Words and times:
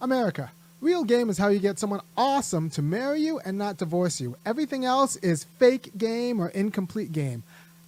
America. 0.00 0.50
Real 0.80 1.02
game 1.02 1.28
is 1.28 1.38
how 1.38 1.48
you 1.48 1.58
get 1.58 1.78
someone 1.78 2.00
awesome 2.16 2.70
to 2.70 2.82
marry 2.82 3.20
you 3.20 3.40
and 3.40 3.58
not 3.58 3.78
divorce 3.78 4.20
you. 4.20 4.36
Everything 4.46 4.84
else 4.84 5.16
is 5.16 5.44
fake 5.58 5.90
game 5.98 6.40
or 6.40 6.48
incomplete 6.50 7.10
game. 7.10 7.42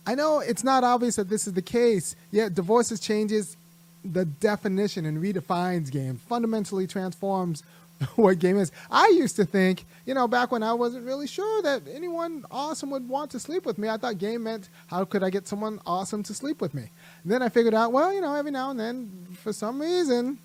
I 0.06 0.16
know 0.16 0.40
it's 0.40 0.64
not 0.64 0.82
obvious 0.82 1.16
that 1.16 1.28
this 1.28 1.46
is 1.46 1.52
the 1.52 1.62
case, 1.62 2.16
yet 2.32 2.54
divorces 2.54 2.98
changes 2.98 3.56
the 4.04 4.24
definition 4.24 5.06
and 5.06 5.22
redefines 5.22 5.90
game, 5.90 6.16
fundamentally 6.16 6.86
transforms 6.86 7.62
what 8.16 8.38
game 8.38 8.56
is. 8.56 8.72
I 8.90 9.08
used 9.08 9.36
to 9.36 9.44
think, 9.44 9.84
you 10.06 10.14
know, 10.14 10.26
back 10.26 10.50
when 10.50 10.62
I 10.62 10.72
wasn't 10.72 11.06
really 11.06 11.26
sure 11.26 11.62
that 11.62 11.82
anyone 11.92 12.44
awesome 12.50 12.90
would 12.90 13.08
want 13.08 13.30
to 13.32 13.38
sleep 13.38 13.66
with 13.66 13.78
me, 13.78 13.88
I 13.88 13.98
thought 13.98 14.18
game 14.18 14.44
meant 14.44 14.68
how 14.86 15.04
could 15.04 15.22
I 15.22 15.30
get 15.30 15.46
someone 15.46 15.80
awesome 15.86 16.22
to 16.24 16.34
sleep 16.34 16.60
with 16.60 16.74
me. 16.74 16.90
And 17.22 17.32
then 17.32 17.42
I 17.42 17.48
figured 17.48 17.74
out, 17.74 17.92
well, 17.92 18.12
you 18.12 18.20
know, 18.20 18.34
every 18.34 18.50
now 18.50 18.70
and 18.70 18.80
then, 18.80 19.28
for 19.42 19.52
some 19.52 19.80
reason, 19.80 20.38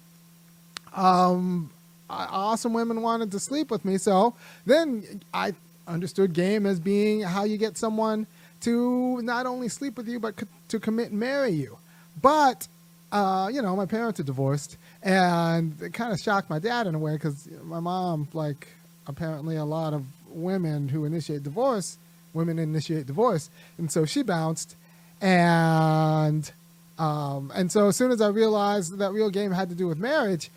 um, 0.96 1.70
awesome 2.10 2.74
women 2.74 3.02
wanted 3.02 3.32
to 3.32 3.40
sleep 3.40 3.70
with 3.70 3.86
me. 3.86 3.98
So 3.98 4.34
then 4.66 5.22
I 5.34 5.54
understood 5.88 6.34
game 6.34 6.66
as 6.66 6.80
being 6.80 7.22
how 7.22 7.44
you 7.44 7.58
get 7.58 7.78
someone 7.78 8.26
to 8.62 9.22
not 9.22 9.46
only 9.46 9.70
sleep 9.70 9.98
with 9.98 10.08
you, 10.08 10.20
but 10.20 10.34
to 10.70 10.80
commit 10.80 11.12
and 11.12 11.20
marry 11.20 11.52
you. 11.52 11.78
But, 12.22 12.68
uh, 13.12 13.50
you 13.52 13.62
know, 13.62 13.76
my 13.76 13.86
parents 13.86 14.20
are 14.20 14.24
divorced, 14.24 14.78
and 15.04 15.80
it 15.82 15.94
kind 15.94 16.12
of 16.12 16.20
shocked 16.20 16.50
my 16.50 16.60
dad 16.60 16.88
in 16.88 16.96
a 16.96 17.00
way 17.00 17.14
because 17.14 17.48
my 17.64 17.80
mom, 17.80 18.28
like, 18.34 18.68
apparently 19.06 19.58
a 19.58 19.66
lot 19.66 19.94
of 19.94 20.06
women 20.30 20.90
who 20.90 21.06
initiate 21.06 21.44
divorce, 21.44 21.98
women 22.34 22.58
initiate 22.58 23.06
divorce. 23.06 23.50
And 23.78 23.92
so 23.92 24.06
she 24.06 24.24
bounced. 24.24 24.76
And, 25.22 26.50
um, 26.98 27.52
and 27.54 27.72
so 27.72 27.88
as 27.90 27.96
soon 27.96 28.12
as 28.12 28.22
I 28.22 28.30
realized 28.30 28.98
that 28.98 29.12
real 29.12 29.30
game 29.30 29.52
had 29.52 29.70
to 29.70 29.76
do 29.76 29.88
with 29.88 29.98
marriage, 29.98 30.50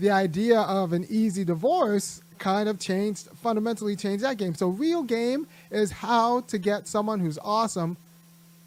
the 0.00 0.10
idea 0.10 0.60
of 0.60 0.92
an 0.92 1.06
easy 1.08 1.44
divorce 1.44 2.22
kind 2.38 2.68
of 2.68 2.80
changed, 2.80 3.28
fundamentally 3.42 3.94
changed 3.94 4.24
that 4.24 4.38
game. 4.38 4.54
So, 4.54 4.68
real 4.68 5.02
game 5.02 5.46
is 5.70 5.92
how 5.92 6.40
to 6.42 6.58
get 6.58 6.88
someone 6.88 7.20
who's 7.20 7.38
awesome 7.38 7.96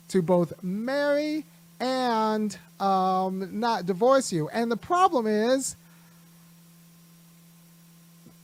to 0.09 0.21
both 0.21 0.53
marry 0.63 1.43
and 1.79 2.55
um, 2.79 3.59
not 3.59 3.85
divorce 3.85 4.31
you. 4.31 4.47
And 4.49 4.71
the 4.71 4.77
problem 4.77 5.27
is, 5.27 5.75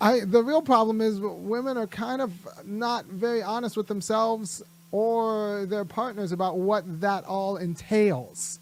I 0.01 0.21
the 0.21 0.43
real 0.43 0.61
problem 0.61 0.99
is 0.99 1.19
women 1.19 1.77
are 1.77 1.87
kind 1.87 2.21
of 2.21 2.31
not 2.65 3.05
very 3.05 3.43
honest 3.43 3.77
with 3.77 3.87
themselves 3.87 4.63
or 4.91 5.65
their 5.67 5.85
partners 5.85 6.31
about 6.31 6.57
what 6.57 7.01
that 7.01 7.23
all 7.25 7.57
entails. 7.57 8.59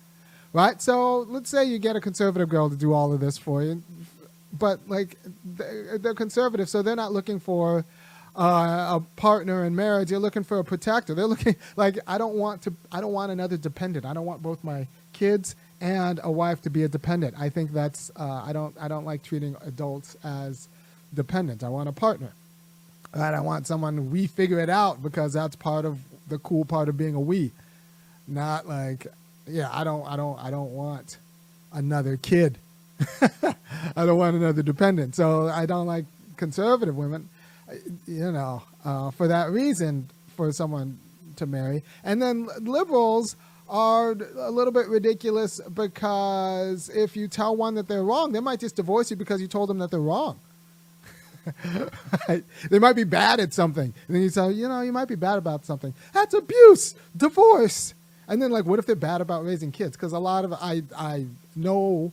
Right? 0.51 0.81
So 0.81 1.19
let's 1.19 1.49
say 1.49 1.65
you 1.65 1.77
get 1.77 1.95
a 1.95 2.01
conservative 2.01 2.49
girl 2.49 2.69
to 2.69 2.75
do 2.75 2.91
all 2.91 3.13
of 3.13 3.19
this 3.19 3.37
for 3.37 3.63
you 3.63 3.83
but 4.53 4.79
like 4.87 5.17
they're, 5.43 6.13
conservative, 6.13 6.69
so 6.69 6.81
they're 6.81 6.95
not 6.95 7.11
looking 7.13 7.39
for 7.39 7.85
uh, 8.35 8.99
a 8.99 9.03
partner 9.15 9.65
in 9.65 9.75
marriage. 9.75 10.09
They're 10.09 10.19
looking 10.19 10.43
for 10.43 10.59
a 10.59 10.63
protector. 10.63 11.13
They're 11.13 11.27
looking 11.27 11.55
like 11.75 11.99
I 12.07 12.17
don't 12.17 12.35
want 12.35 12.61
to. 12.63 12.73
I 12.91 13.01
don't 13.01 13.13
want 13.13 13.31
another 13.31 13.57
dependent. 13.57 14.05
I 14.05 14.13
don't 14.13 14.25
want 14.25 14.41
both 14.41 14.63
my 14.63 14.87
kids 15.13 15.55
and 15.81 16.19
a 16.23 16.31
wife 16.31 16.61
to 16.63 16.69
be 16.69 16.83
a 16.83 16.87
dependent. 16.87 17.35
I 17.37 17.49
think 17.49 17.71
that's. 17.71 18.11
Uh, 18.15 18.43
I 18.45 18.53
don't. 18.53 18.75
I 18.79 18.87
don't 18.87 19.05
like 19.05 19.23
treating 19.23 19.55
adults 19.65 20.15
as 20.23 20.67
dependent. 21.13 21.63
I 21.63 21.69
want 21.69 21.89
a 21.89 21.93
partner. 21.93 22.31
And 23.13 23.23
I 23.35 23.39
want 23.39 23.65
someone 23.65 24.11
we 24.11 24.27
figure 24.27 24.59
it 24.59 24.69
out 24.69 25.01
because 25.01 25.33
that's 25.33 25.55
part 25.55 25.85
of 25.85 25.97
the 26.27 26.37
cool 26.39 26.65
part 26.65 26.89
of 26.89 26.97
being 26.97 27.15
a 27.15 27.19
we. 27.19 27.51
Not 28.27 28.67
like, 28.67 29.07
yeah, 29.47 29.69
I 29.71 29.83
don't. 29.83 30.05
I 30.07 30.15
don't. 30.15 30.37
I 30.39 30.51
don't 30.51 30.71
want 30.71 31.17
another 31.71 32.17
kid 32.17 32.57
I 33.21 34.05
don't 34.05 34.17
want 34.17 34.35
another 34.35 34.63
dependent. 34.63 35.15
So 35.15 35.47
I 35.47 35.65
don't 35.65 35.87
like 35.87 36.05
conservative 36.37 36.95
women, 36.95 37.29
you 38.07 38.31
know, 38.31 38.63
uh, 38.85 39.11
for 39.11 39.27
that 39.27 39.51
reason, 39.51 40.09
for 40.35 40.51
someone 40.51 40.97
to 41.37 41.45
marry. 41.45 41.83
And 42.03 42.21
then 42.21 42.47
liberals 42.61 43.35
are 43.69 44.11
a 44.37 44.51
little 44.51 44.71
bit 44.71 44.87
ridiculous 44.87 45.59
because 45.73 46.89
if 46.89 47.15
you 47.15 47.27
tell 47.27 47.55
one 47.55 47.75
that 47.75 47.87
they're 47.87 48.03
wrong, 48.03 48.31
they 48.31 48.39
might 48.39 48.59
just 48.59 48.75
divorce 48.75 49.11
you 49.11 49.17
because 49.17 49.41
you 49.41 49.47
told 49.47 49.69
them 49.69 49.79
that 49.79 49.91
they're 49.91 49.99
wrong. 49.99 50.39
They 52.69 52.79
might 52.79 52.95
be 52.97 53.05
bad 53.05 53.39
at 53.39 53.53
something. 53.53 53.93
And 54.07 54.15
then 54.15 54.21
you 54.21 54.29
say, 54.29 54.51
you 54.51 54.67
know, 54.67 54.81
you 54.81 54.91
might 54.91 55.07
be 55.07 55.15
bad 55.15 55.37
about 55.37 55.65
something. 55.65 55.93
That's 56.13 56.33
abuse, 56.33 56.93
divorce. 57.15 57.93
And 58.27 58.41
then, 58.41 58.51
like, 58.51 58.65
what 58.65 58.79
if 58.79 58.85
they're 58.85 58.95
bad 58.95 59.21
about 59.21 59.45
raising 59.45 59.71
kids? 59.71 59.95
Because 59.95 60.11
a 60.11 60.19
lot 60.19 60.43
of 60.43 60.53
I 60.53 60.83
I 60.97 61.25
know 61.55 62.11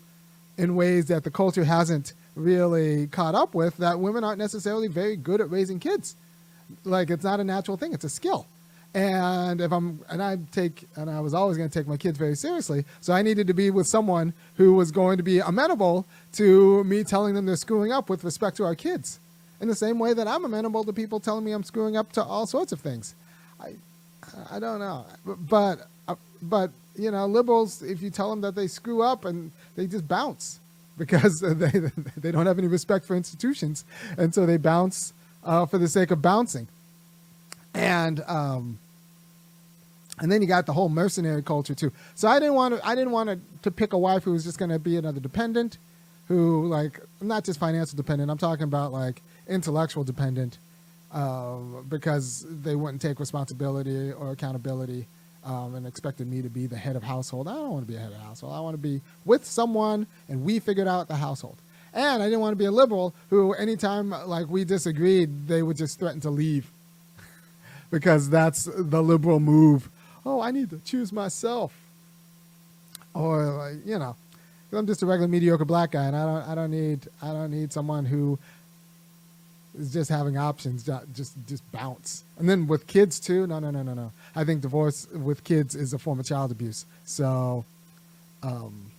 in 0.56 0.76
ways 0.76 1.06
that 1.06 1.25
the 1.25 1.31
culture 1.31 1.65
hasn't 1.65 2.12
really 2.34 3.06
caught 3.09 3.34
up 3.34 3.54
with 3.54 3.76
that 3.78 4.00
women 4.00 4.25
aren't 4.25 4.38
necessarily 4.38 4.88
very 4.88 5.16
good 5.16 5.41
at 5.41 5.50
raising 5.50 5.78
kids. 5.78 6.16
Like 6.84 7.10
it's 7.10 7.25
not 7.25 7.41
a 7.41 7.44
natural 7.44 7.76
thing, 7.76 7.92
it's 7.92 8.04
a 8.04 8.09
skill. 8.09 8.47
And 8.94 9.60
if 9.60 9.72
I'm 9.72 10.00
and 10.09 10.22
I 10.22 10.38
take 10.53 10.87
and 10.94 11.10
I 11.10 11.19
was 11.20 11.34
always 11.34 11.56
going 11.56 11.69
to 11.69 11.78
take 11.78 11.88
my 11.88 11.97
kids 11.97 12.16
very 12.16 12.37
seriously, 12.37 12.84
so 13.00 13.12
I 13.12 13.22
needed 13.22 13.48
to 13.48 13.54
be 13.54 13.70
with 13.70 13.88
someone 13.88 14.32
who 14.56 14.75
was 14.75 14.93
going 14.93 15.16
to 15.16 15.25
be 15.25 15.41
amenable 15.41 16.06
to 16.34 16.84
me 16.84 17.03
telling 17.03 17.34
them 17.34 17.44
they're 17.44 17.56
screwing 17.56 17.91
up 17.91 18.09
with 18.09 18.22
respect 18.22 18.56
to 18.59 18.64
our 18.64 18.76
kids. 18.76 19.19
In 19.60 19.66
the 19.69 19.75
same 19.75 19.98
way 19.98 20.14
that 20.14 20.28
I'm 20.28 20.44
amenable 20.44 20.84
to 20.84 20.93
people 20.93 21.19
telling 21.19 21.44
me 21.44 21.53
I'm 21.53 21.64
screwing 21.64 21.97
up 21.97 22.12
to 22.12 22.22
all 22.22 22.47
sorts 22.47 22.70
of 22.70 22.81
things. 22.81 23.16
I 23.60 23.75
I 24.50 24.60
don't 24.60 24.78
know. 24.78 25.06
But 25.26 25.88
but 26.41 26.70
you 26.97 27.10
know, 27.10 27.27
liberals 27.27 27.82
if 27.82 28.03
you 28.03 28.10
tell 28.10 28.31
them 28.31 28.41
that 28.43 28.55
they 28.55 28.66
screw 28.66 29.03
up 29.03 29.25
and 29.25 29.50
they 29.77 29.87
just 29.87 30.06
bounce 30.06 30.60
because 30.99 31.41
they 31.41 31.91
they 32.16 32.31
don't 32.31 32.47
have 32.47 32.59
any 32.59 32.69
respect 32.69 33.05
for 33.05 33.16
institutions, 33.16 33.84
and 34.16 34.34
so 34.34 34.47
they 34.47 34.56
bounce 34.56 35.12
uh, 35.43 35.66
for 35.66 35.78
the 35.78 35.88
sake 35.88 36.10
of 36.10 36.22
bouncing. 36.22 36.69
And 37.75 38.22
um, 38.28 38.78
and 40.21 40.31
then 40.31 40.41
you 40.41 40.47
got 40.47 40.66
the 40.66 40.72
whole 40.72 40.88
mercenary 40.88 41.43
culture 41.43 41.75
too. 41.75 41.93
So 42.15 42.28
I 42.28 42.38
didn't 42.38 42.55
want 42.55 42.77
to 42.77 42.87
I 42.87 42.94
didn't 42.94 43.11
want 43.11 43.31
to, 43.31 43.41
to 43.62 43.71
pick 43.71 43.93
a 43.93 43.99
wife 43.99 44.22
who 44.22 44.32
was 44.32 44.44
just 44.44 44.59
going 44.59 44.71
to 44.71 44.78
be 44.78 44.97
another 44.97 45.21
dependent, 45.21 45.78
who 46.28 46.69
like 46.69 47.00
not 47.21 47.44
just 47.44 47.59
financial 47.59 47.97
dependent. 47.97 48.31
I'm 48.31 48.38
talking 48.38 48.65
about 48.65 48.93
like 48.93 49.22
intellectual 49.49 50.05
dependent, 50.05 50.59
uh, 51.12 51.56
because 51.88 52.47
they 52.49 52.76
wouldn't 52.76 53.03
take 53.03 53.19
responsibility 53.19 54.12
or 54.12 54.31
accountability 54.31 55.06
um, 55.44 55.75
and 55.75 55.87
expected 55.87 56.27
me 56.27 56.43
to 56.43 56.49
be 56.49 56.66
the 56.66 56.77
head 56.77 56.97
of 56.97 57.03
household. 57.03 57.49
I 57.49 57.55
don't 57.55 57.71
want 57.71 57.87
to 57.87 57.93
be 57.93 57.97
a 57.97 58.00
head 58.00 58.12
of 58.12 58.19
household. 58.19 58.55
I 58.55 58.60
want 58.60 58.75
to 58.75 58.78
be 58.78 59.00
with 59.25 59.44
someone 59.44 60.06
and 60.28 60.44
we 60.44 60.59
figured 60.59 60.88
out 60.88 61.09
the 61.09 61.16
household. 61.16 61.56
And 61.93 62.22
I 62.22 62.27
didn't 62.27 62.41
want 62.41 62.53
to 62.53 62.56
be 62.56 62.65
a 62.65 62.72
liberal 62.72 63.15
who, 63.31 63.53
anytime 63.55 64.10
like 64.10 64.49
we 64.49 64.65
disagreed, 64.65 65.47
they 65.47 65.62
would 65.62 65.77
just 65.77 65.99
threaten 65.99 66.21
to 66.22 66.31
leave 66.31 66.71
because 67.91 68.28
that's 68.28 68.65
the 68.65 69.03
liberal 69.03 69.38
move. 69.38 69.88
Oh, 70.27 70.41
I 70.41 70.50
need 70.50 70.71
to 70.71 70.81
choose 70.84 71.12
myself, 71.12 71.72
or 73.12 73.44
like, 73.44 73.87
you 73.87 73.99
know, 73.99 74.16
I'm 74.72 74.87
just 74.87 75.03
a 75.03 75.06
regular 75.06 75.28
mediocre 75.28 75.65
black 75.66 75.93
guy, 75.93 76.05
and 76.05 76.16
I 76.16 76.25
don't, 76.25 76.49
I 76.49 76.55
don't 76.55 76.71
need, 76.71 77.06
I 77.22 77.28
don't 77.32 77.50
need 77.50 77.72
someone 77.72 78.06
who 78.06 78.38
is 79.78 79.92
just 79.92 80.10
having 80.10 80.36
options, 80.36 80.84
just 81.14 81.34
just 81.46 81.72
bounce. 81.72 82.24
And 82.38 82.48
then 82.48 82.66
with 82.66 82.86
kids 82.86 83.18
too, 83.20 83.46
no, 83.46 83.58
no, 83.58 83.70
no, 83.70 83.82
no, 83.82 83.94
no. 83.94 84.12
I 84.34 84.44
think 84.44 84.62
divorce 84.62 85.06
with 85.12 85.44
kids 85.44 85.74
is 85.74 85.92
a 85.92 85.98
form 85.98 86.20
of 86.20 86.26
child 86.26 86.50
abuse. 86.50 86.86
So, 87.04 87.64
um, 88.42 88.90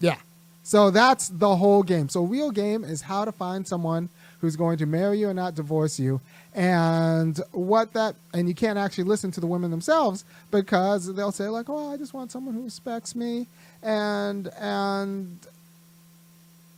yeah. 0.00 0.16
So 0.62 0.90
that's 0.90 1.28
the 1.28 1.56
whole 1.56 1.82
game. 1.82 2.08
So 2.08 2.22
real 2.22 2.50
game 2.50 2.82
is 2.84 3.02
how 3.02 3.24
to 3.24 3.32
find 3.32 3.66
someone 3.66 4.08
who's 4.40 4.56
going 4.56 4.78
to 4.78 4.86
marry 4.86 5.20
you 5.20 5.28
and 5.28 5.36
not 5.36 5.54
divorce 5.54 5.98
you, 5.98 6.20
and 6.54 7.40
what 7.52 7.92
that. 7.92 8.16
And 8.34 8.48
you 8.48 8.54
can't 8.54 8.78
actually 8.78 9.04
listen 9.04 9.30
to 9.32 9.40
the 9.40 9.46
women 9.46 9.70
themselves 9.70 10.24
because 10.50 11.14
they'll 11.14 11.32
say 11.32 11.48
like, 11.48 11.68
"Oh, 11.68 11.92
I 11.92 11.96
just 11.96 12.14
want 12.14 12.32
someone 12.32 12.54
who 12.54 12.62
respects 12.62 13.14
me," 13.14 13.46
and 13.82 14.48
and 14.58 15.38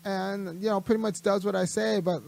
and 0.08 0.62
you 0.62 0.68
know 0.68 0.80
pretty 0.80 1.00
much 1.00 1.22
does 1.22 1.44
what 1.44 1.54
I 1.54 1.64
say, 1.64 2.00
but 2.00 2.22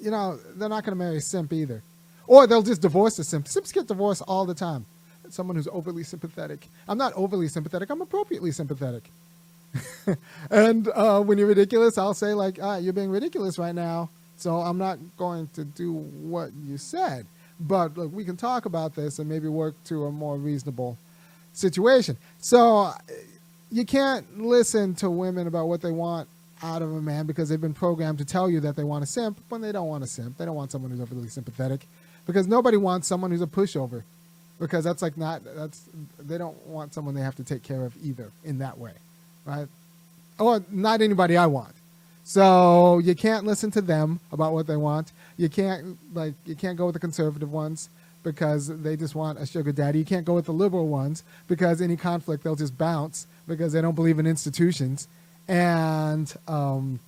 you 0.00 0.10
know 0.10 0.38
they're 0.56 0.68
not 0.68 0.84
going 0.84 0.92
to 0.92 1.04
marry 1.04 1.18
a 1.18 1.20
simp 1.20 1.52
either, 1.52 1.82
or 2.26 2.46
they'll 2.46 2.62
just 2.62 2.82
divorce 2.82 3.16
the 3.16 3.24
simp. 3.24 3.46
Simps 3.48 3.72
get 3.72 3.86
divorced 3.86 4.22
all 4.26 4.46
the 4.46 4.54
time. 4.54 4.86
Someone 5.28 5.56
who's 5.56 5.68
overly 5.68 6.04
sympathetic. 6.04 6.66
I'm 6.88 6.96
not 6.96 7.12
overly 7.14 7.48
sympathetic. 7.48 7.90
I'm 7.90 8.00
appropriately 8.00 8.50
sympathetic. 8.50 9.10
and 10.50 10.88
uh, 10.88 11.20
when 11.20 11.36
you're 11.36 11.46
ridiculous, 11.46 11.98
I'll 11.98 12.14
say 12.14 12.32
like, 12.32 12.58
ah, 12.62 12.78
"You're 12.78 12.94
being 12.94 13.10
ridiculous 13.10 13.58
right 13.58 13.74
now," 13.74 14.08
so 14.36 14.56
I'm 14.56 14.78
not 14.78 14.98
going 15.18 15.48
to 15.54 15.64
do 15.64 15.92
what 15.92 16.50
you 16.66 16.78
said. 16.78 17.26
But 17.60 17.98
look, 17.98 18.12
we 18.12 18.24
can 18.24 18.36
talk 18.36 18.64
about 18.64 18.94
this 18.94 19.18
and 19.18 19.28
maybe 19.28 19.48
work 19.48 19.74
to 19.84 20.06
a 20.06 20.12
more 20.12 20.36
reasonable 20.36 20.96
situation. 21.52 22.16
So 22.38 22.92
you 23.70 23.84
can't 23.84 24.40
listen 24.40 24.94
to 24.96 25.10
women 25.10 25.46
about 25.46 25.68
what 25.68 25.82
they 25.82 25.90
want 25.90 26.28
out 26.62 26.82
of 26.82 26.92
a 26.92 27.00
man 27.00 27.26
because 27.26 27.48
they've 27.48 27.60
been 27.60 27.74
programmed 27.74 28.18
to 28.18 28.24
tell 28.24 28.50
you 28.50 28.60
that 28.60 28.76
they 28.76 28.84
want 28.84 29.04
a 29.04 29.06
simp 29.06 29.38
when 29.48 29.60
they 29.60 29.72
don't 29.72 29.88
want 29.88 30.04
a 30.04 30.06
simp. 30.06 30.36
They 30.38 30.44
don't 30.44 30.56
want 30.56 30.70
someone 30.72 30.90
who's 30.90 31.00
overly 31.00 31.28
sympathetic 31.28 31.86
because 32.26 32.46
nobody 32.46 32.76
wants 32.76 33.08
someone 33.08 33.30
who's 33.30 33.42
a 33.42 33.46
pushover 33.46 34.02
because 34.60 34.84
that's 34.84 35.02
like 35.02 35.16
not 35.16 35.42
that's 35.44 35.82
they 36.18 36.38
don't 36.38 36.66
want 36.66 36.94
someone 36.94 37.14
they 37.14 37.20
have 37.20 37.36
to 37.36 37.44
take 37.44 37.62
care 37.62 37.84
of 37.84 37.94
either 38.02 38.32
in 38.44 38.58
that 38.58 38.78
way, 38.78 38.92
right? 39.44 39.68
or 40.38 40.62
not 40.70 41.00
anybody 41.00 41.36
I 41.36 41.46
want. 41.46 41.74
So 42.24 42.98
you 42.98 43.14
can't 43.14 43.46
listen 43.46 43.70
to 43.72 43.80
them 43.80 44.20
about 44.32 44.52
what 44.52 44.66
they 44.66 44.76
want. 44.76 45.12
You 45.36 45.48
can't 45.48 45.96
like 46.14 46.34
you 46.44 46.54
can't 46.54 46.76
go 46.76 46.86
with 46.86 46.94
the 46.94 47.00
conservative 47.00 47.50
ones 47.50 47.88
because 48.22 48.66
they 48.82 48.96
just 48.96 49.14
want 49.14 49.38
a 49.38 49.46
sugar 49.46 49.72
daddy. 49.72 50.00
You 50.00 50.04
can't 50.04 50.26
go 50.26 50.34
with 50.34 50.46
the 50.46 50.52
liberal 50.52 50.88
ones 50.88 51.22
because 51.46 51.80
any 51.80 51.96
conflict 51.96 52.44
they'll 52.44 52.56
just 52.56 52.76
bounce 52.76 53.26
because 53.46 53.72
they 53.72 53.80
don't 53.80 53.94
believe 53.94 54.18
in 54.18 54.26
institutions. 54.26 55.08
And 55.48 56.32
um, 56.46 57.00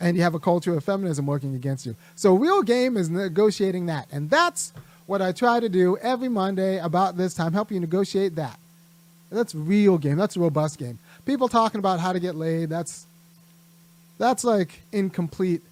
and 0.00 0.16
you 0.16 0.22
have 0.22 0.34
a 0.34 0.40
culture 0.40 0.74
of 0.74 0.82
feminism 0.82 1.26
working 1.26 1.54
against 1.54 1.84
you. 1.84 1.94
So 2.16 2.34
real 2.34 2.62
game 2.62 2.96
is 2.96 3.10
negotiating 3.10 3.86
that. 3.86 4.08
And 4.10 4.30
that's 4.30 4.72
what 5.06 5.20
I 5.20 5.32
try 5.32 5.60
to 5.60 5.68
do 5.68 5.96
every 5.98 6.28
Monday 6.28 6.78
about 6.78 7.16
this 7.16 7.34
time, 7.34 7.52
help 7.52 7.70
you 7.70 7.80
negotiate 7.80 8.36
that. 8.36 8.58
That's 9.30 9.54
real 9.54 9.98
game. 9.98 10.16
That's 10.16 10.36
a 10.36 10.40
robust 10.40 10.78
game. 10.78 10.98
People 11.26 11.48
talking 11.48 11.78
about 11.78 12.00
how 12.00 12.12
to 12.12 12.20
get 12.20 12.34
laid, 12.34 12.70
that's 12.70 13.06
that's 14.18 14.44
like 14.44 14.82
incomplete 14.92 15.62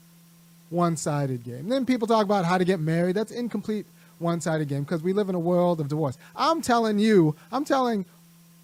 one-sided 0.70 1.44
game. 1.44 1.60
And 1.60 1.72
then 1.72 1.86
people 1.86 2.06
talk 2.06 2.24
about 2.24 2.44
how 2.44 2.58
to 2.58 2.64
get 2.64 2.80
married, 2.80 3.16
that's 3.16 3.32
incomplete 3.32 3.86
one-sided 4.18 4.68
game 4.68 4.82
because 4.82 5.02
we 5.02 5.12
live 5.12 5.28
in 5.28 5.34
a 5.34 5.40
world 5.40 5.80
of 5.80 5.88
divorce. 5.88 6.18
I'm 6.36 6.60
telling 6.60 6.98
you, 6.98 7.34
I'm 7.50 7.64
telling 7.64 8.04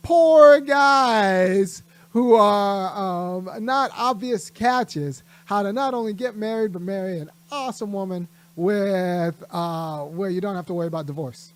poor 0.03 0.61
guys 0.61 1.83
who 2.15 2.35
are 2.35 3.37
um, 3.37 3.51
not 3.65 3.91
obvious 3.97 4.49
catches 4.49 5.23
how 5.47 5.63
to 5.63 5.73
not 5.73 5.95
only 5.95 6.15
get 6.15 6.37
married 6.37 6.73
but 6.73 6.81
marry 6.81 7.19
an 7.19 7.29
awesome 7.51 7.93
woman 7.93 8.27
with 8.57 9.43
uh, 9.51 10.03
where 10.05 10.31
you 10.31 10.41
don't 10.41 10.55
have 10.55 10.67
to 10.67 10.75
worry 10.75 10.87
about 10.87 11.07
divorce. 11.07 11.53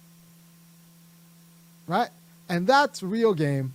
Right? 1.87 2.11
And 2.49 2.67
that's 2.67 3.03
real 3.03 3.35
game. 3.35 3.73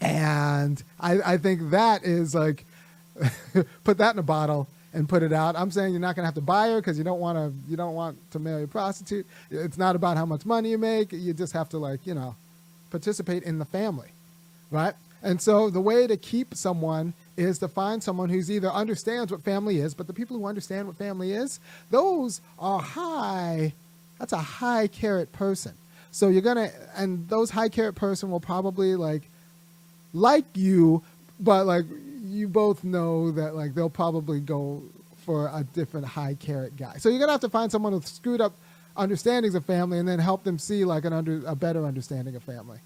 And 0.00 0.82
I, 0.98 1.34
I 1.34 1.36
think 1.36 1.70
that 1.70 2.02
is 2.02 2.34
like 2.34 2.64
put 3.84 3.98
that 3.98 4.14
in 4.14 4.18
a 4.18 4.22
bottle 4.22 4.68
and 4.94 5.06
put 5.06 5.22
it 5.22 5.34
out. 5.34 5.54
I'm 5.54 5.70
saying 5.70 5.92
you're 5.92 6.00
not 6.00 6.16
going 6.16 6.22
to 6.22 6.28
have 6.28 6.34
to 6.36 6.40
buy 6.40 6.70
her 6.70 6.76
because 6.80 6.96
you 6.96 7.04
don't 7.04 7.20
want 7.20 7.36
to 7.36 7.52
you 7.70 7.76
don't 7.76 7.94
want 7.94 8.16
to 8.30 8.38
marry 8.38 8.62
a 8.62 8.66
prostitute. 8.66 9.26
It's 9.50 9.76
not 9.76 9.96
about 9.96 10.16
how 10.16 10.24
much 10.24 10.46
money 10.46 10.70
you 10.70 10.78
make. 10.78 11.12
You 11.12 11.34
just 11.34 11.52
have 11.52 11.68
to 11.70 11.78
like, 11.78 12.06
you 12.06 12.14
know, 12.14 12.36
participate 12.90 13.42
in 13.42 13.58
the 13.58 13.66
family. 13.66 14.08
Right? 14.70 14.94
And 15.22 15.40
so 15.40 15.70
the 15.70 15.80
way 15.80 16.06
to 16.06 16.16
keep 16.16 16.54
someone 16.54 17.14
is 17.36 17.58
to 17.58 17.68
find 17.68 18.02
someone 18.02 18.28
who's 18.28 18.50
either 18.50 18.68
understands 18.68 19.32
what 19.32 19.42
family 19.42 19.78
is, 19.78 19.94
but 19.94 20.06
the 20.06 20.12
people 20.12 20.36
who 20.36 20.46
understand 20.46 20.86
what 20.86 20.96
family 20.96 21.32
is, 21.32 21.60
those 21.90 22.40
are 22.58 22.80
high, 22.80 23.72
that's 24.18 24.32
a 24.32 24.38
high 24.38 24.86
carat 24.86 25.32
person. 25.32 25.72
So 26.10 26.28
you're 26.28 26.42
gonna, 26.42 26.70
and 26.96 27.28
those 27.28 27.50
high 27.50 27.68
carat 27.68 27.94
person 27.94 28.30
will 28.30 28.40
probably 28.40 28.96
like, 28.96 29.22
like 30.12 30.44
you, 30.54 31.02
but 31.38 31.66
like 31.66 31.84
you 32.24 32.48
both 32.48 32.84
know 32.84 33.30
that 33.32 33.54
like 33.54 33.74
they'll 33.74 33.90
probably 33.90 34.40
go 34.40 34.82
for 35.24 35.48
a 35.48 35.64
different 35.74 36.06
high 36.06 36.34
carat 36.34 36.76
guy. 36.76 36.94
So 36.98 37.08
you're 37.08 37.18
gonna 37.18 37.32
have 37.32 37.40
to 37.42 37.50
find 37.50 37.70
someone 37.70 37.92
with 37.92 38.06
screwed 38.06 38.40
up 38.40 38.52
understandings 38.96 39.54
of 39.54 39.64
family 39.64 39.98
and 39.98 40.08
then 40.08 40.18
help 40.18 40.42
them 40.44 40.58
see 40.58 40.84
like 40.84 41.04
an 41.04 41.12
under 41.12 41.42
a 41.46 41.54
better 41.54 41.84
understanding 41.84 42.34
of 42.34 42.42
family, 42.42 42.78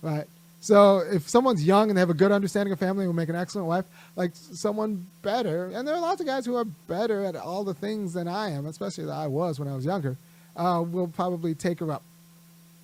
right? 0.00 0.26
So 0.62 0.98
if 0.98 1.28
someone's 1.28 1.66
young 1.66 1.90
and 1.90 1.96
they 1.96 2.00
have 2.00 2.08
a 2.08 2.14
good 2.14 2.30
understanding 2.30 2.72
of 2.72 2.78
family 2.78 3.02
and 3.02 3.08
will 3.08 3.20
make 3.20 3.28
an 3.28 3.34
excellent 3.34 3.66
wife, 3.66 3.84
like 4.14 4.30
someone 4.34 5.04
better, 5.20 5.66
and 5.74 5.86
there 5.86 5.92
are 5.92 6.00
lots 6.00 6.20
of 6.20 6.26
guys 6.28 6.46
who 6.46 6.54
are 6.54 6.64
better 6.64 7.24
at 7.24 7.34
all 7.34 7.64
the 7.64 7.74
things 7.74 8.12
than 8.12 8.28
I 8.28 8.50
am, 8.50 8.66
especially 8.66 9.06
that 9.06 9.12
I 9.12 9.26
was 9.26 9.58
when 9.58 9.66
I 9.66 9.74
was 9.74 9.84
younger, 9.84 10.16
uh, 10.56 10.84
will 10.88 11.08
probably 11.08 11.56
take 11.56 11.80
her 11.80 11.90
up. 11.90 12.04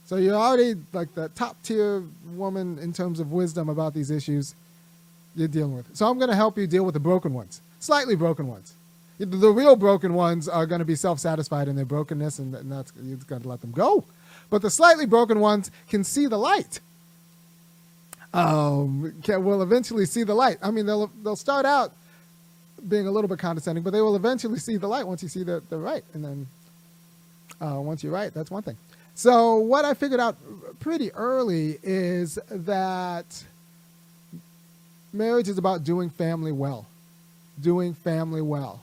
So 0.06 0.16
you're 0.16 0.34
already 0.34 0.74
like 0.92 1.14
the 1.14 1.28
top 1.28 1.62
tier 1.62 2.02
woman 2.34 2.80
in 2.80 2.92
terms 2.92 3.20
of 3.20 3.30
wisdom 3.30 3.68
about 3.68 3.94
these 3.94 4.10
issues 4.10 4.56
you're 5.36 5.46
dealing 5.46 5.76
with. 5.76 5.94
So 5.94 6.08
I'm 6.08 6.18
going 6.18 6.30
to 6.30 6.36
help 6.36 6.58
you 6.58 6.66
deal 6.66 6.84
with 6.84 6.94
the 6.94 7.00
broken 7.00 7.32
ones, 7.32 7.60
slightly 7.78 8.16
broken 8.16 8.48
ones. 8.48 8.74
The 9.20 9.52
real 9.52 9.76
broken 9.76 10.14
ones 10.14 10.48
are 10.48 10.66
going 10.66 10.80
to 10.80 10.84
be 10.84 10.96
self-satisfied 10.96 11.68
in 11.68 11.76
their 11.76 11.84
brokenness, 11.84 12.40
and, 12.40 12.54
that's 12.72 12.92
you've 13.00 13.28
got 13.28 13.42
to 13.42 13.48
let 13.48 13.60
them 13.60 13.70
go. 13.70 14.04
But 14.50 14.62
the 14.62 14.70
slightly 14.70 15.06
broken 15.06 15.38
ones 15.38 15.70
can 15.88 16.02
see 16.02 16.26
the 16.26 16.38
light 16.38 16.80
um, 18.38 19.14
can, 19.22 19.44
will 19.44 19.62
eventually 19.62 20.06
see 20.06 20.22
the 20.22 20.34
light. 20.34 20.58
I 20.62 20.70
mean, 20.70 20.86
they'll 20.86 21.10
they'll 21.22 21.36
start 21.36 21.66
out 21.66 21.92
being 22.88 23.06
a 23.06 23.10
little 23.10 23.28
bit 23.28 23.38
condescending, 23.38 23.82
but 23.82 23.92
they 23.92 24.00
will 24.00 24.16
eventually 24.16 24.58
see 24.58 24.76
the 24.76 24.86
light 24.86 25.06
once 25.06 25.22
you 25.22 25.28
see 25.28 25.42
the, 25.42 25.62
they're 25.68 25.78
right. 25.78 26.04
And 26.14 26.24
then 26.24 26.46
uh, 27.60 27.80
once 27.80 28.04
you're 28.04 28.12
right, 28.12 28.32
that's 28.32 28.50
one 28.50 28.62
thing. 28.62 28.76
So 29.14 29.56
what 29.56 29.84
I 29.84 29.94
figured 29.94 30.20
out 30.20 30.36
pretty 30.78 31.12
early 31.12 31.78
is 31.82 32.38
that 32.48 33.44
marriage 35.12 35.48
is 35.48 35.58
about 35.58 35.82
doing 35.82 36.08
family 36.08 36.52
well, 36.52 36.86
doing 37.60 37.94
family 37.94 38.42
well, 38.42 38.80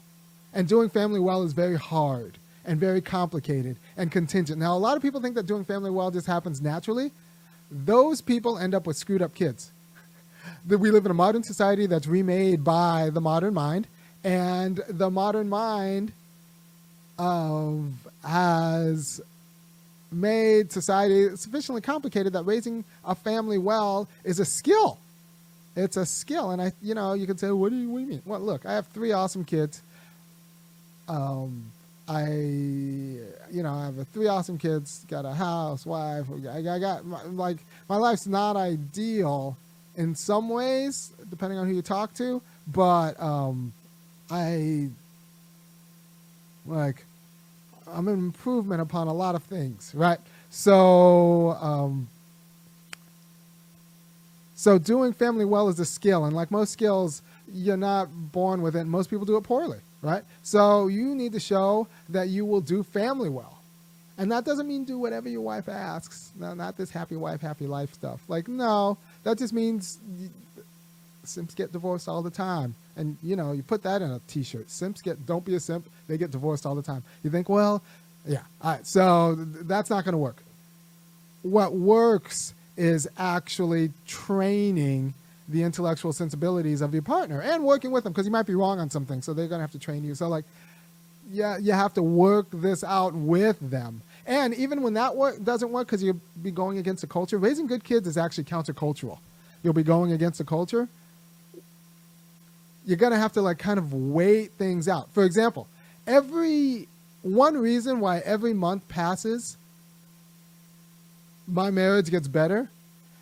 and 0.53 0.67
doing 0.67 0.89
family 0.89 1.21
well 1.21 1.43
is 1.43 1.53
very 1.53 1.77
hard 1.77 2.37
and 2.65 2.79
very 2.79 2.99
complicated 2.99 3.77
and 3.95 4.11
contingent. 4.11 4.59
Now, 4.59 4.75
a 4.75 4.79
lot 4.79 4.97
of 4.97 5.01
people 5.01 5.21
think 5.21 5.35
that 5.35 5.45
doing 5.45 5.63
family 5.63 5.91
well 5.91 6.11
just 6.11 6.27
happens 6.27 6.61
naturally 6.61 7.11
those 7.71 8.21
people 8.21 8.57
end 8.57 8.73
up 8.73 8.87
with 8.87 8.97
screwed 8.97 9.21
up 9.21 9.33
kids. 9.33 9.71
That 10.67 10.77
we 10.77 10.91
live 10.91 11.05
in 11.05 11.11
a 11.11 11.15
modern 11.15 11.43
society 11.43 11.87
that's 11.87 12.07
remade 12.07 12.63
by 12.63 13.09
the 13.11 13.21
modern 13.21 13.53
mind, 13.53 13.87
and 14.23 14.79
the 14.87 15.09
modern 15.09 15.49
mind 15.49 16.11
of, 17.17 17.91
has 18.23 19.21
made 20.11 20.71
society 20.71 21.35
sufficiently 21.35 21.81
complicated 21.81 22.33
that 22.33 22.43
raising 22.43 22.83
a 23.03 23.15
family 23.15 23.57
well 23.57 24.07
is 24.23 24.39
a 24.39 24.45
skill. 24.45 24.97
It's 25.75 25.97
a 25.97 26.05
skill, 26.05 26.51
and 26.51 26.61
I, 26.61 26.71
you 26.81 26.93
know, 26.93 27.13
you 27.13 27.27
can 27.27 27.37
say, 27.37 27.51
"What 27.51 27.69
do 27.71 27.75
you, 27.75 27.89
what 27.89 27.97
do 27.99 28.03
you 28.05 28.09
mean?" 28.11 28.21
Well, 28.25 28.39
look, 28.39 28.65
I 28.65 28.73
have 28.73 28.87
three 28.87 29.11
awesome 29.11 29.43
kids. 29.43 29.81
Um, 31.07 31.71
I, 32.07 32.27
you 32.29 33.63
know, 33.63 33.73
I 33.73 33.85
have 33.85 34.07
three 34.09 34.27
awesome 34.27 34.57
kids, 34.57 35.05
got 35.07 35.25
a 35.25 35.33
house, 35.33 35.85
wife. 35.85 36.27
I, 36.47 36.57
I 36.57 36.79
got 36.79 37.05
my, 37.05 37.23
like 37.23 37.57
my 37.89 37.95
life's 37.95 38.27
not 38.27 38.55
ideal 38.55 39.57
in 39.95 40.13
some 40.13 40.49
ways, 40.49 41.13
depending 41.29 41.57
on 41.57 41.67
who 41.67 41.73
you 41.73 41.81
talk 41.81 42.13
to, 42.15 42.41
but 42.67 43.19
um, 43.21 43.73
I 44.29 44.89
like 46.65 47.05
I'm 47.87 48.07
an 48.07 48.15
improvement 48.15 48.81
upon 48.81 49.07
a 49.07 49.13
lot 49.13 49.35
of 49.35 49.43
things, 49.43 49.91
right? 49.95 50.19
So, 50.49 51.51
um, 51.61 52.07
so 54.55 54.77
doing 54.77 55.13
family 55.13 55.45
well 55.45 55.69
is 55.69 55.79
a 55.79 55.85
skill, 55.85 56.25
and 56.25 56.35
like 56.35 56.51
most 56.51 56.71
skills, 56.71 57.21
you're 57.51 57.77
not 57.77 58.09
born 58.31 58.61
with 58.61 58.75
it. 58.75 58.85
Most 58.85 59.09
people 59.09 59.25
do 59.25 59.37
it 59.37 59.41
poorly 59.43 59.79
right? 60.05 60.23
So 60.43 60.87
you 60.87 61.15
need 61.15 61.33
to 61.33 61.39
show 61.39 61.87
that 62.09 62.29
you 62.29 62.45
will 62.45 62.61
do 62.61 62.83
family 62.83 63.29
well. 63.29 63.57
And 64.17 64.31
that 64.31 64.45
doesn't 64.45 64.67
mean 64.67 64.85
do 64.85 64.97
whatever 64.97 65.27
your 65.27 65.41
wife 65.41 65.67
asks. 65.67 66.31
No, 66.39 66.53
not 66.53 66.77
this 66.77 66.91
happy 66.91 67.15
wife, 67.15 67.41
happy 67.41 67.67
life 67.67 67.93
stuff. 67.93 68.21
Like, 68.27 68.47
no, 68.47 68.97
that 69.23 69.37
just 69.37 69.51
means 69.51 69.97
simps 71.23 71.55
get 71.55 71.73
divorced 71.73 72.07
all 72.07 72.21
the 72.21 72.29
time. 72.29 72.75
And, 72.95 73.17
you 73.23 73.35
know, 73.35 73.51
you 73.51 73.63
put 73.63 73.83
that 73.83 74.01
in 74.01 74.11
a 74.11 74.21
t 74.27 74.43
shirt. 74.43 74.69
Simps 74.69 75.01
get, 75.01 75.25
don't 75.25 75.43
be 75.43 75.55
a 75.55 75.59
simp, 75.59 75.89
they 76.07 76.17
get 76.17 76.31
divorced 76.31 76.65
all 76.65 76.75
the 76.75 76.83
time. 76.83 77.03
You 77.23 77.31
think, 77.31 77.49
well, 77.49 77.81
yeah, 78.25 78.43
all 78.61 78.71
right, 78.71 78.87
so 78.87 79.35
th- 79.35 79.65
that's 79.65 79.89
not 79.89 80.05
going 80.05 80.13
to 80.13 80.19
work. 80.19 80.37
What 81.41 81.73
works 81.73 82.53
is 82.77 83.07
actually 83.17 83.91
training 84.07 85.13
the 85.47 85.63
intellectual 85.63 86.11
sensibilities 86.11 86.81
of 86.81 86.93
your 86.93 87.03
partner 87.03 87.41
and 87.41 87.63
working 87.63 87.91
with 87.91 88.03
them 88.03 88.13
because 88.13 88.25
you 88.25 88.31
might 88.31 88.47
be 88.47 88.55
wrong 88.55 88.79
on 88.79 88.89
something. 88.89 89.21
So 89.21 89.33
they're 89.33 89.47
to 89.59 89.63
have 89.63 89.71
to 89.71 89.79
train 89.79 90.03
you. 90.03 90.15
So, 90.15 90.27
like, 90.27 90.45
yeah, 91.31 91.57
you 91.57 91.71
have 91.71 91.93
to 91.95 92.03
work 92.03 92.47
this 92.51 92.83
out 92.83 93.13
with 93.13 93.57
them. 93.59 94.01
And 94.25 94.53
even 94.55 94.81
when 94.81 94.93
that 94.95 95.15
work 95.15 95.43
doesn't 95.43 95.71
work 95.71 95.87
because 95.87 96.01
you'll 96.01 96.21
be 96.41 96.51
going 96.51 96.77
against 96.77 97.01
the 97.01 97.07
culture, 97.07 97.37
raising 97.37 97.67
good 97.67 97.83
kids 97.83 98.07
is 98.07 98.17
actually 98.17 98.45
countercultural. 98.45 99.19
You'll 99.61 99.73
be 99.73 99.83
going 99.83 100.11
against 100.11 100.39
the 100.39 100.43
culture. 100.43 100.87
You're 102.85 102.97
to 103.11 103.17
have 103.17 103.33
to, 103.33 103.41
like, 103.41 103.57
kind 103.57 103.79
of 103.79 103.93
wait 103.93 104.51
things 104.53 104.87
out. 104.87 105.11
For 105.13 105.23
example, 105.23 105.67
every 106.05 106.87
one 107.23 107.57
reason 107.57 107.99
why 107.99 108.19
every 108.19 108.53
month 108.53 108.87
passes, 108.87 109.57
my 111.47 111.71
marriage 111.71 112.11
gets 112.11 112.27
better 112.27 112.69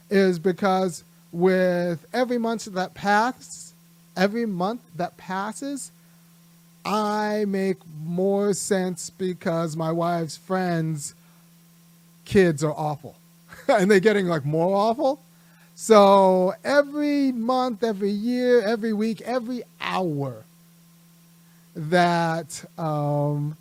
is 0.09 0.39
because 0.39 1.03
with 1.33 2.05
every 2.13 2.37
month 2.37 2.65
that 2.65 2.93
passes, 2.93 3.73
every 4.15 4.45
month 4.45 4.81
that 4.95 5.17
passes, 5.17 5.91
I 6.85 7.45
make 7.47 7.77
more 8.05 8.53
sense 8.53 9.09
because 9.09 9.75
my 9.75 9.91
wife's 9.91 10.37
friends' 10.37 11.15
kids 12.23 12.63
are 12.63 12.73
awful. 12.73 13.15
and 13.67 13.89
they're 13.89 13.99
getting 13.99 14.27
like 14.27 14.45
more 14.45 14.75
awful. 14.75 15.19
So 15.75 16.53
every 16.63 17.31
month, 17.31 17.83
every 17.83 18.11
year, 18.11 18.61
every 18.61 18.93
week, 18.93 19.21
every 19.21 19.63
hour 19.81 20.45
that 21.75 22.63
um, 22.77 23.57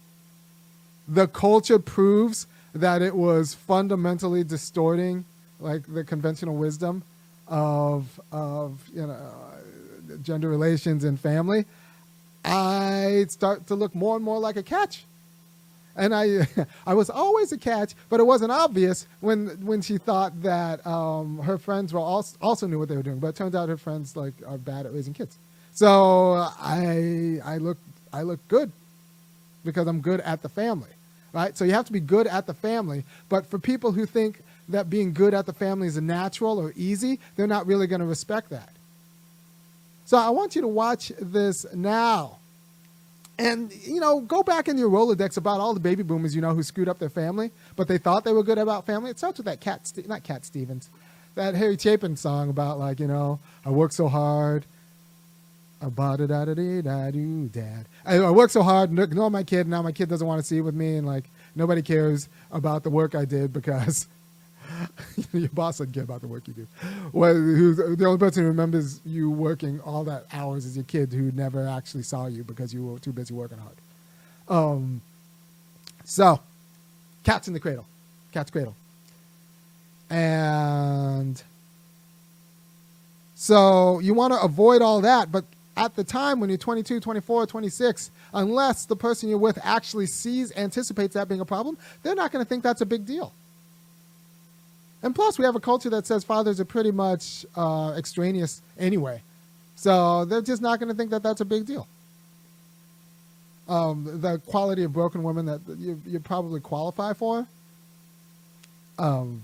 the 1.09 1.27
culture 1.27 1.79
proves 1.79 2.47
that 2.75 3.01
it 3.01 3.15
was 3.15 3.55
fundamentally 3.55 4.45
distorting 4.45 5.25
like 5.59 5.83
the 5.87 6.05
conventional 6.05 6.57
wisdom 6.57 7.03
of 7.53 8.21
of 8.33 8.81
you 8.95 9.07
know 9.07 9.31
gender 10.23 10.49
relations 10.49 11.05
and 11.05 11.21
family, 11.21 11.67
I 12.45 13.27
start 13.29 13.67
to 13.69 13.75
look 13.75 13.95
more 13.95 14.17
and 14.17 14.25
more 14.25 14.39
like 14.39 14.57
a 14.57 14.63
catch. 14.63 15.05
And 15.95 16.15
I, 16.15 16.49
I 16.87 16.95
was 16.95 17.11
always 17.11 17.53
a 17.53 17.59
catch, 17.59 17.93
but 18.09 18.19
it 18.19 18.25
wasn't 18.25 18.51
obvious 18.53 19.07
when 19.21 19.49
when 19.67 19.83
she 19.83 19.99
thought 19.99 20.43
that 20.43 20.85
um, 20.87 21.39
her 21.41 21.59
friends 21.59 21.93
were 21.93 22.01
also, 22.01 22.37
also 22.41 22.67
knew 22.67 22.79
what 22.79 22.89
they 22.89 22.97
were 22.97 23.03
doing. 23.03 23.19
But 23.19 23.29
it 23.29 23.37
turns 23.37 23.55
out 23.55 23.69
her 23.69 23.77
friends 23.77 24.17
like 24.17 24.35
are 24.47 24.59
bad 24.59 24.87
at 24.87 24.95
raising 24.95 25.13
kids. 25.13 25.37
So 25.73 26.33
I 26.59 27.41
I 27.45 27.59
look 27.59 27.79
I 28.13 28.23
look 28.23 28.41
good 28.49 28.73
because 29.65 29.87
I'm 29.87 30.01
good 30.01 30.21
at 30.21 30.41
the 30.41 30.49
family, 30.49 30.91
right? 31.35 31.57
So 31.57 31.65
you 31.67 31.73
have 31.73 31.85
to 31.87 31.93
be 31.93 32.01
good 32.01 32.27
at 32.27 32.47
the 32.47 32.55
family. 32.55 33.05
But 33.29 33.47
for 33.47 33.59
people 33.59 33.93
who 33.93 34.07
think 34.07 34.43
that 34.73 34.91
being 34.91 35.13
good 35.13 35.35
at 35.35 35.47
the 35.47 35.53
family 35.53 35.87
is 35.87 36.01
natural 36.01 36.59
or 36.59 36.73
easy, 36.77 37.19
they're 37.37 37.47
not 37.47 37.67
really 37.67 37.87
going 37.87 38.01
to 38.01 38.07
respect 38.07 38.51
that. 38.51 38.71
So 40.05 40.17
I 40.17 40.31
want 40.31 40.55
you 40.55 40.63
to 40.63 40.69
watch 40.69 41.13
this 41.21 41.65
now. 41.73 42.39
And, 43.39 43.73
you 43.85 44.01
know, 44.01 44.21
go 44.21 44.43
back 44.43 44.69
in 44.69 44.77
your 44.77 44.91
Rolodex 44.91 45.37
about 45.37 45.59
all 45.59 45.75
the 45.75 45.81
baby 45.81 46.03
boomers 46.03 46.35
you 46.35 46.43
know 46.43 46.55
who 46.55 46.63
screwed 46.63 46.89
up 46.89 46.99
their 46.99 47.09
family, 47.09 47.51
but 47.77 47.89
they 47.89 47.99
thought 47.99 48.25
they 48.25 48.33
were 48.33 48.43
good 48.43 48.59
about 48.59 48.85
family. 48.85 49.11
It 49.11 49.19
starts 49.19 49.39
with 49.39 49.47
that 49.47 49.61
Cat, 49.61 49.91
not 50.07 50.23
Cat 50.23 50.45
Stevens, 50.45 50.91
that 51.35 51.55
Harry 51.55 51.79
Chapin 51.79 52.17
song 52.17 52.51
about, 52.51 52.79
like, 52.79 53.01
you 53.01 53.07
know, 53.07 53.41
I 53.65 53.71
work 53.71 53.93
so 53.93 54.09
hard. 54.09 54.67
It. 58.05 58.19
I, 58.23 58.31
work 58.31 58.51
so 58.51 58.63
hard, 58.63 58.97
ignore 58.97 59.31
my 59.31 59.43
kid. 59.43 59.67
Now 59.67 59.83
my 59.83 59.93
kid 59.93 60.09
doesn't 60.09 60.27
want 60.27 60.41
to 60.41 60.47
see 60.47 60.61
with 60.61 60.75
me, 60.75 60.97
and 60.97 61.07
like 61.07 61.25
nobody 61.57 61.83
cares 61.83 62.29
about 62.53 62.85
the 62.85 62.91
work 62.91 63.15
I 63.15 63.25
did 63.25 63.53
because 63.53 64.07
your 65.33 65.49
boss 65.51 65.79
doesn't 65.79 65.93
care 65.93 66.03
about 66.03 66.21
the 66.21 66.29
work 66.29 66.47
you 66.49 66.55
do. 66.55 66.67
Well, 67.13 67.35
the 67.35 68.05
only 68.07 68.19
person 68.19 68.43
who 68.43 68.49
remembers 68.49 69.01
you 69.05 69.31
working 69.31 69.81
all 69.81 70.05
that 70.05 70.27
hours 70.33 70.65
is 70.65 70.77
your 70.77 70.85
kid 70.85 71.13
who 71.13 71.33
never 71.33 71.67
actually 71.67 72.03
saw 72.03 72.27
you 72.27 72.45
because 72.45 72.73
you 72.73 72.85
were 72.85 72.99
too 72.99 73.13
busy 73.13 73.35
working 73.35 73.59
hard. 73.59 73.77
Um, 74.49 75.03
so, 76.05 76.41
cat's 77.25 77.49
in 77.49 77.55
the 77.55 77.61
cradle, 77.61 77.87
cat's 78.33 78.51
cradle, 78.51 78.75
and 80.11 81.43
so 83.35 83.99
you 83.99 84.15
want 84.15 84.33
to 84.35 84.41
avoid 84.41 84.83
all 84.83 85.01
that, 85.01 85.33
but 85.33 85.45
at 85.77 85.97
the 85.97 86.05
time 86.05 86.39
when 86.39 86.49
you're 86.49 86.59
22, 86.59 87.01
24, 87.01 87.47
26, 87.47 88.11
unless 88.35 88.85
the 88.85 88.95
person 88.95 89.29
you're 89.29 89.39
with 89.39 89.59
actually 89.65 90.07
sees, 90.07 90.57
anticipates 90.57 91.15
that 91.15 91.29
being 91.29 91.41
a 91.41 91.45
problem, 91.45 91.77
they're 92.03 92.15
not 92.15 92.31
going 92.31 92.45
to 92.45 92.49
think 92.49 92.63
that's 92.63 92.83
a 92.83 92.87
big 92.87 93.05
deal. 93.07 93.33
And 95.03 95.15
plus, 95.15 95.39
we 95.39 95.45
have 95.45 95.57
a 95.57 95.61
culture 95.61 95.91
that 95.91 96.07
says 96.07 96.25
fathers 96.25 96.61
are 96.61 96.65
pretty 96.65 96.93
much 96.93 97.45
uh, 97.57 97.95
extraneous 97.97 98.63
anyway. 98.79 99.23
So 99.75 100.25
they're 100.25 100.43
just 100.43 100.63
not 100.63 100.79
going 100.79 100.91
to 100.91 100.95
think 100.95 101.11
that 101.11 101.23
that's 101.23 101.41
a 101.41 101.45
big 101.45 101.67
deal. 101.67 101.89
Um, 103.69 104.21
the 104.21 104.39
quality 104.47 104.85
of 104.85 104.93
broken 104.93 105.23
women 105.23 105.47
that 105.47 105.61
you, 105.79 106.01
you 106.07 106.21
probably 106.21 106.61
qualify 106.61 107.15
for 107.15 107.47
um, 108.99 109.43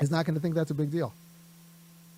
is 0.00 0.10
not 0.10 0.26
going 0.26 0.34
to 0.34 0.40
think 0.40 0.54
that's 0.54 0.70
a 0.70 0.74
big 0.74 0.90
deal. 0.90 1.12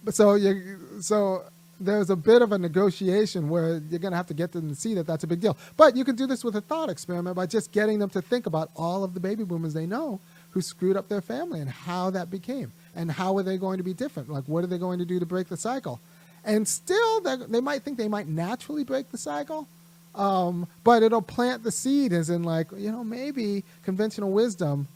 But 0.04 0.14
so 0.14 0.34
you 0.34 0.78
so 1.00 1.44
there's 1.80 2.10
a 2.10 2.16
bit 2.16 2.42
of 2.42 2.52
a 2.52 2.58
negotiation 2.58 3.48
where 3.48 3.80
you're 3.90 3.98
going 3.98 4.12
to 4.12 4.16
have 4.16 4.28
to 4.28 4.34
get 4.34 4.52
them 4.52 4.68
to 4.68 4.74
see 4.74 4.94
that 4.94 5.06
that's 5.06 5.24
a 5.24 5.26
big 5.26 5.40
deal. 5.40 5.56
But 5.76 5.96
you 5.96 6.04
can 6.04 6.14
do 6.16 6.26
this 6.26 6.44
with 6.44 6.56
a 6.56 6.60
thought 6.60 6.88
experiment 6.88 7.36
by 7.36 7.46
just 7.46 7.72
getting 7.72 7.98
them 7.98 8.10
to 8.10 8.22
think 8.22 8.46
about 8.46 8.70
all 8.76 9.04
of 9.04 9.14
the 9.14 9.20
baby 9.20 9.44
boomers 9.44 9.74
they 9.74 9.86
know 9.86 10.20
who 10.52 10.60
screwed 10.60 10.96
up 10.96 11.08
their 11.08 11.20
family 11.20 11.60
and 11.60 11.70
how 11.70 12.10
that 12.10 12.30
became 12.30 12.72
and 12.94 13.10
how 13.10 13.36
are 13.36 13.42
they 13.42 13.56
going 13.56 13.78
to 13.78 13.84
be 13.84 13.94
different? 13.94 14.28
Like 14.28 14.44
what 14.44 14.64
are 14.64 14.68
they 14.68 14.78
going 14.78 14.98
to 14.98 15.04
do 15.04 15.18
to 15.18 15.26
break 15.26 15.48
the 15.48 15.56
cycle? 15.56 16.00
And 16.44 16.66
still 16.66 17.20
they 17.20 17.60
might 17.60 17.82
think 17.82 17.98
they 17.98 18.08
might 18.08 18.28
naturally 18.28 18.84
break 18.84 19.10
the 19.10 19.18
cycle 19.18 19.68
um, 20.14 20.66
but 20.84 21.02
it'll 21.02 21.22
plant 21.22 21.62
the 21.62 21.72
seed 21.72 22.12
as 22.12 22.28
in 22.28 22.42
like 22.42 22.66
you 22.76 22.92
know 22.92 23.02
maybe 23.02 23.64
conventional 23.82 24.30
wisdom 24.30 24.86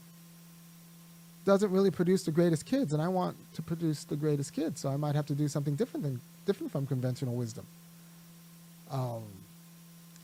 doesn't 1.46 1.70
really 1.70 1.90
produce 1.90 2.25
the 2.25 2.30
greatest 2.30 2.66
kids 2.66 2.92
and 2.92 3.00
i 3.00 3.08
want 3.08 3.34
to 3.54 3.62
produce 3.62 4.04
the 4.04 4.16
greatest 4.16 4.52
kids 4.52 4.80
so 4.80 4.90
i 4.90 4.96
might 4.96 5.14
have 5.14 5.25
to 5.25 5.32
do 5.32 5.48
something 5.48 5.75
different 5.75 6.04
than 6.04 6.20
different 6.46 6.72
from 6.72 6.86
conventional 6.86 7.34
wisdom. 7.34 7.66
Um, 8.90 9.25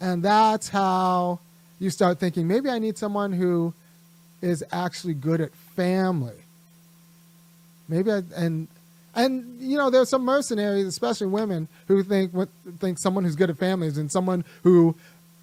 and 0.00 0.22
that's 0.22 0.68
how 0.68 1.40
you 1.78 1.90
start 1.90 2.18
thinking. 2.18 2.46
Maybe 2.46 2.70
i 2.70 2.78
need 2.78 2.96
someone 2.96 3.32
who 3.32 3.74
is 4.42 4.62
actually 4.72 5.14
good 5.14 5.40
at 5.40 5.54
family. 5.76 6.34
Maybe 7.88 8.11
I, 8.12 8.22
and 8.37 8.68
and 9.14 9.61
you 9.61 9.76
know 9.76 9.90
there's 9.90 10.08
some 10.08 10.25
mercenaries, 10.25 10.87
especially 10.87 11.28
women, 11.28 11.68
who 11.88 12.02
think 12.02 12.32
what 12.32 12.49
think 12.78 12.99
someone 12.99 13.25
who's 13.25 13.37
good 13.37 13.50
at 13.50 13.56
families 13.56 13.96
and 13.96 14.11
someone 14.11 14.44
who 14.62 14.94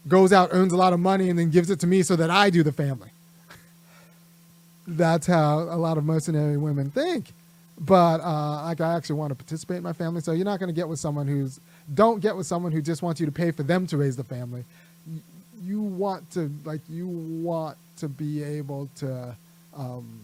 goes 0.08 0.34
out 0.34 0.50
earns 0.52 0.74
a 0.74 0.78
lot 0.78 0.94
of 0.94 1.00
money 1.00 1.30
and 1.30 1.38
then 1.38 1.50
gives 1.50 1.70
it 1.70 1.80
to 1.80 1.88
me 1.88 2.04
so 2.04 2.16
that 2.16 2.30
I 2.30 2.50
do 2.50 2.64
the 2.64 2.72
family. 2.72 3.10
That's 4.88 5.28
how 5.28 5.60
a 5.60 5.78
lot 5.78 5.98
of 5.98 6.04
mercenary 6.04 6.58
women 6.58 6.92
think. 6.92 7.34
But 7.80 8.20
uh, 8.22 8.64
like 8.64 8.82
I 8.82 8.96
actually 8.96 9.16
want 9.16 9.32
to 9.32 9.36
participate 9.36 9.78
in 9.78 9.84
my 9.84 9.94
family, 9.94 10.22
so 10.22 10.34
you're 10.34 10.46
not 10.46 10.60
going 10.60 10.68
to 10.68 10.74
get 10.74 10.90
with 10.90 11.00
someone 11.00 11.28
who's 11.28 11.60
don't 11.94 12.20
get 12.20 12.36
with 12.36 12.46
someone 12.46 12.72
who 12.72 12.82
just 12.82 13.02
wants 13.02 13.20
you 13.20 13.26
to 13.26 13.32
pay 13.32 13.52
for 13.52 13.64
them 13.64 13.88
to 13.88 13.98
raise 13.98 14.16
the 14.16 14.24
family. 14.24 14.66
You 15.64 15.82
want 15.82 16.32
to 16.32 16.52
like 16.64 16.82
you 16.90 17.08
want 17.08 17.78
to 17.98 18.08
be 18.08 18.44
able 18.44 18.90
to 18.98 19.36
um, 19.76 20.22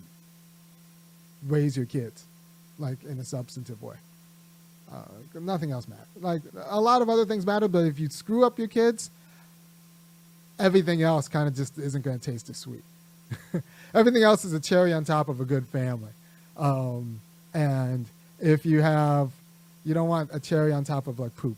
raise 1.48 1.76
your 1.76 1.86
kids, 1.86 2.26
like 2.80 3.04
in 3.04 3.20
a 3.20 3.24
substantive 3.24 3.82
way. 3.82 3.96
Uh, 4.92 5.40
nothing 5.40 5.72
else 5.72 5.88
matters. 5.88 6.06
Like 6.20 6.42
a 6.70 6.80
lot 6.80 7.02
of 7.02 7.10
other 7.10 7.26
things 7.26 7.46
matter, 7.46 7.68
but 7.68 7.86
if 7.86 8.00
you 8.00 8.10
screw 8.10 8.46
up 8.46 8.60
your 8.60 8.68
kids, 8.68 9.10
everything 10.60 11.02
else 11.02 11.28
kind 11.28 11.48
of 11.48 11.56
just 11.56 11.78
isn't 11.78 12.04
going 12.04 12.20
to 12.20 12.32
taste 12.32 12.50
as 12.50 12.58
sweet. 12.58 12.84
everything 13.94 14.24
else 14.24 14.46
is 14.46 14.54
a 14.54 14.60
cherry 14.60 14.94
on 14.94 15.04
top 15.04 15.28
of 15.28 15.42
a 15.42 15.46
good 15.46 15.68
family. 15.68 16.12
Um, 16.58 17.20
and 17.54 18.06
if 18.40 18.66
you 18.66 18.82
have, 18.82 19.32
you 19.84 19.94
don't 19.94 20.08
want 20.08 20.30
a 20.34 20.40
cherry 20.40 20.72
on 20.72 20.84
top 20.84 21.08
of 21.08 21.20
like 21.20 21.36
poop. 21.36 21.58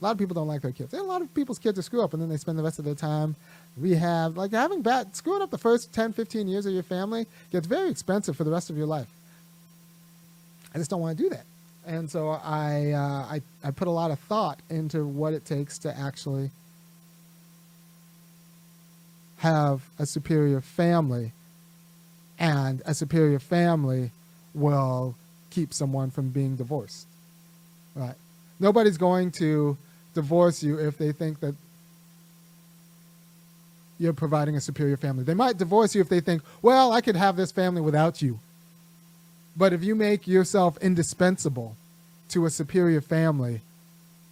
A 0.00 0.04
lot 0.04 0.10
of 0.10 0.18
people 0.18 0.34
don't 0.34 0.48
like 0.48 0.60
their 0.60 0.72
kids. 0.72 0.92
And 0.92 1.02
a 1.02 1.06
lot 1.06 1.22
of 1.22 1.32
people's 1.32 1.58
kids 1.58 1.78
are 1.78 1.82
screw 1.82 2.02
up, 2.02 2.12
and 2.12 2.20
then 2.20 2.28
they 2.28 2.36
spend 2.36 2.58
the 2.58 2.62
rest 2.62 2.78
of 2.78 2.84
their 2.84 2.94
time 2.94 3.34
rehab. 3.76 4.36
Like 4.36 4.52
having 4.52 4.82
bad, 4.82 5.16
screwing 5.16 5.40
up 5.40 5.50
the 5.50 5.58
first 5.58 5.92
10, 5.94 6.12
15 6.12 6.48
years 6.48 6.66
of 6.66 6.74
your 6.74 6.82
family 6.82 7.26
gets 7.50 7.66
very 7.66 7.90
expensive 7.90 8.36
for 8.36 8.44
the 8.44 8.50
rest 8.50 8.68
of 8.68 8.76
your 8.76 8.86
life. 8.86 9.08
I 10.74 10.78
just 10.78 10.90
don't 10.90 11.00
want 11.00 11.16
to 11.16 11.22
do 11.22 11.30
that. 11.30 11.44
And 11.86 12.10
so 12.10 12.30
I, 12.30 12.90
uh, 12.90 12.98
I, 13.36 13.42
I 13.64 13.70
put 13.70 13.88
a 13.88 13.92
lot 13.92 14.10
of 14.10 14.18
thought 14.18 14.60
into 14.68 15.06
what 15.06 15.32
it 15.32 15.44
takes 15.46 15.78
to 15.78 15.96
actually 15.96 16.50
have 19.38 19.82
a 19.98 20.04
superior 20.04 20.60
family. 20.60 21.32
And 22.38 22.82
a 22.84 22.92
superior 22.92 23.38
family 23.38 24.10
will 24.52 25.14
keep 25.50 25.72
someone 25.72 26.10
from 26.10 26.28
being 26.30 26.56
divorced. 26.56 27.06
Right? 27.94 28.16
Nobody's 28.60 28.98
going 28.98 29.30
to 29.32 29.78
divorce 30.16 30.62
you 30.62 30.78
if 30.78 30.98
they 30.98 31.12
think 31.12 31.38
that 31.40 31.54
you're 33.98 34.12
providing 34.12 34.56
a 34.56 34.60
superior 34.60 34.96
family. 34.96 35.24
They 35.24 35.34
might 35.34 35.58
divorce 35.58 35.94
you 35.94 36.00
if 36.00 36.08
they 36.08 36.20
think, 36.20 36.42
well, 36.62 36.92
I 36.92 37.00
could 37.00 37.16
have 37.16 37.36
this 37.36 37.52
family 37.52 37.80
without 37.80 38.20
you. 38.20 38.40
But 39.56 39.72
if 39.72 39.84
you 39.84 39.94
make 39.94 40.26
yourself 40.26 40.76
indispensable 40.78 41.76
to 42.30 42.46
a 42.46 42.50
superior 42.50 43.00
family, 43.00 43.60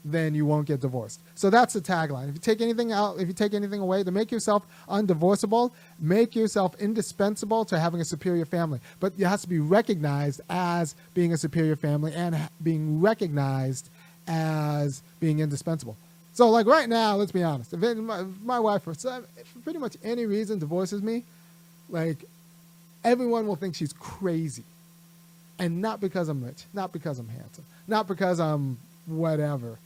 then 0.04 0.34
you 0.34 0.44
won't 0.44 0.66
get 0.66 0.80
divorced. 0.80 1.20
So 1.34 1.48
that's 1.48 1.72
the 1.72 1.80
tagline. 1.80 2.28
If 2.28 2.34
you 2.34 2.40
take 2.40 2.60
anything 2.60 2.92
out, 2.92 3.18
if 3.18 3.26
you 3.26 3.32
take 3.32 3.54
anything 3.54 3.80
away, 3.80 4.04
to 4.04 4.10
make 4.10 4.30
yourself 4.30 4.62
undivorceable, 4.86 5.72
make 5.98 6.36
yourself 6.36 6.78
indispensable 6.78 7.64
to 7.66 7.78
having 7.78 8.02
a 8.02 8.04
superior 8.04 8.44
family. 8.44 8.80
But 9.00 9.14
it 9.18 9.24
has 9.24 9.40
to 9.42 9.48
be 9.48 9.60
recognized 9.60 10.42
as 10.50 10.94
being 11.14 11.32
a 11.32 11.38
superior 11.38 11.76
family 11.76 12.12
and 12.12 12.36
being 12.62 13.00
recognized 13.00 13.88
as 14.26 15.02
being 15.20 15.40
indispensable. 15.40 15.96
So, 16.34 16.50
like 16.50 16.66
right 16.66 16.88
now, 16.88 17.16
let's 17.16 17.32
be 17.32 17.42
honest. 17.42 17.72
If, 17.72 17.82
it, 17.82 17.96
my, 17.96 18.20
if 18.20 18.26
my, 18.42 18.58
wife, 18.58 18.82
for, 18.82 18.94
for 18.94 19.22
pretty 19.62 19.78
much 19.78 19.96
any 20.02 20.26
reason, 20.26 20.58
divorces 20.58 21.02
me, 21.02 21.22
like 21.88 22.24
everyone 23.04 23.46
will 23.46 23.56
think 23.56 23.76
she's 23.76 23.92
crazy, 23.92 24.64
and 25.58 25.80
not 25.80 26.00
because 26.00 26.28
I'm 26.28 26.44
rich, 26.44 26.64
not 26.72 26.92
because 26.92 27.18
I'm 27.18 27.28
handsome, 27.28 27.64
not 27.86 28.08
because 28.08 28.40
I'm 28.40 28.78
whatever, 29.06 29.78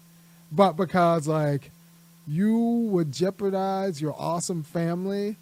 but 0.51 0.73
because 0.73 1.29
like 1.29 1.71
you 2.27 2.57
would 2.91 3.13
jeopardize 3.13 4.01
your 4.01 4.15
awesome 4.19 4.63
family 4.63 5.37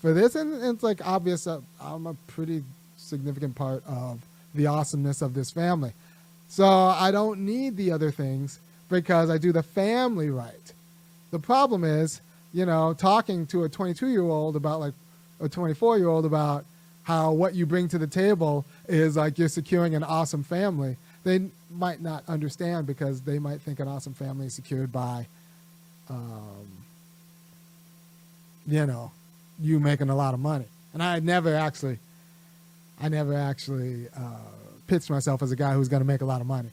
for 0.00 0.12
this, 0.12 0.34
and, 0.34 0.54
and 0.54 0.74
it's 0.74 0.82
like 0.82 1.06
obvious 1.06 1.44
that 1.44 1.62
I'm 1.80 2.06
a 2.06 2.14
pretty 2.26 2.64
significant 2.96 3.54
part 3.54 3.84
of 3.86 4.20
the 4.54 4.66
awesomeness 4.66 5.22
of 5.22 5.34
this 5.34 5.50
family. 5.50 5.92
So 6.52 6.66
I 6.66 7.10
don't 7.10 7.46
need 7.46 7.78
the 7.78 7.92
other 7.92 8.10
things 8.10 8.60
because 8.90 9.30
I 9.30 9.38
do 9.38 9.52
the 9.52 9.62
family 9.62 10.28
right. 10.28 10.74
The 11.30 11.38
problem 11.38 11.82
is, 11.82 12.20
you 12.52 12.66
know, 12.66 12.92
talking 12.92 13.46
to 13.46 13.64
a 13.64 13.70
22 13.70 14.08
year 14.08 14.20
old 14.20 14.54
about 14.54 14.78
like 14.78 14.92
a 15.40 15.48
24 15.48 15.96
year 15.96 16.08
old 16.08 16.26
about 16.26 16.66
how 17.04 17.32
what 17.32 17.54
you 17.54 17.64
bring 17.64 17.88
to 17.88 17.96
the 17.96 18.06
table 18.06 18.66
is 18.86 19.16
like 19.16 19.38
you're 19.38 19.48
securing 19.48 19.94
an 19.94 20.04
awesome 20.04 20.44
family. 20.44 20.98
they 21.24 21.48
might 21.70 22.02
not 22.02 22.22
understand 22.28 22.86
because 22.86 23.22
they 23.22 23.38
might 23.38 23.62
think 23.62 23.80
an 23.80 23.88
awesome 23.88 24.12
family 24.12 24.44
is 24.44 24.52
secured 24.52 24.92
by, 24.92 25.26
um, 26.10 26.66
you 28.66 28.84
know, 28.84 29.10
you 29.58 29.80
making 29.80 30.10
a 30.10 30.14
lot 30.14 30.34
of 30.34 30.40
money. 30.40 30.66
And 30.92 31.02
I 31.02 31.18
never 31.20 31.54
actually, 31.54 31.98
I 33.00 33.08
never 33.08 33.32
actually 33.32 34.08
uh, 34.14 34.61
pitched 34.92 35.08
myself 35.08 35.40
as 35.40 35.50
a 35.50 35.56
guy 35.56 35.72
who's 35.72 35.88
going 35.88 36.02
to 36.02 36.06
make 36.06 36.20
a 36.20 36.24
lot 36.26 36.42
of 36.42 36.46
money. 36.46 36.68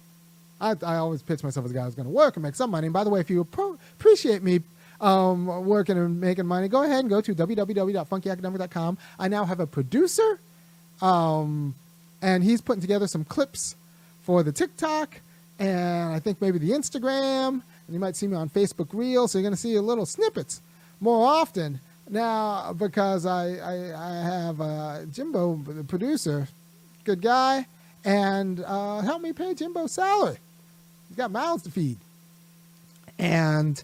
I, 0.59 0.75
I 0.83 0.97
always 0.97 1.21
pitch 1.21 1.41
myself 1.41 1.63
as 1.63 1.71
a 1.71 1.73
guy 1.73 1.85
who's 1.85 1.95
going 1.95 2.05
to 2.05 2.11
work 2.11 2.35
and 2.35 2.43
make 2.43 2.53
some 2.53 2.69
money. 2.69 2.87
And 2.87 2.93
by 2.93 3.05
the 3.05 3.09
way, 3.09 3.21
if 3.21 3.29
you 3.29 3.39
appreciate 3.39 4.43
me 4.43 4.59
um, 4.99 5.47
working 5.65 5.97
and 5.97 6.19
making 6.19 6.45
money, 6.45 6.67
go 6.67 6.83
ahead 6.83 6.99
and 6.99 7.09
go 7.09 7.21
to 7.21 7.33
www.funkyacademic.com. 7.33 8.97
I 9.17 9.29
now 9.29 9.45
have 9.45 9.61
a 9.61 9.65
producer, 9.65 10.37
um, 11.01 11.75
and 12.21 12.43
he's 12.43 12.59
putting 12.59 12.81
together 12.81 13.07
some 13.07 13.23
clips 13.23 13.77
for 14.23 14.43
the 14.43 14.51
TikTok 14.51 15.21
and 15.57 16.13
I 16.13 16.19
think 16.19 16.41
maybe 16.41 16.59
the 16.59 16.71
Instagram. 16.71 17.47
And 17.47 17.93
you 17.93 17.99
might 17.99 18.17
see 18.17 18.27
me 18.27 18.35
on 18.35 18.49
Facebook 18.49 18.89
Reels. 18.91 19.31
So 19.31 19.37
you're 19.37 19.43
going 19.43 19.55
to 19.55 19.61
see 19.61 19.75
a 19.75 19.81
little 19.81 20.05
snippets 20.05 20.61
more 20.99 21.25
often 21.25 21.79
now 22.09 22.73
because 22.73 23.25
I, 23.25 23.55
I, 23.55 23.75
I 23.95 24.23
have 24.23 24.59
uh, 24.59 25.05
Jimbo, 25.05 25.55
the 25.65 25.85
producer, 25.85 26.49
good 27.05 27.21
guy, 27.21 27.65
and 28.05 28.63
uh, 28.65 29.01
help 29.01 29.21
me 29.21 29.33
pay 29.33 29.53
Jimbo's 29.53 29.91
salary. 29.91 30.37
He's 31.07 31.17
got 31.17 31.31
mouths 31.31 31.63
to 31.63 31.71
feed. 31.71 31.97
And 33.17 33.75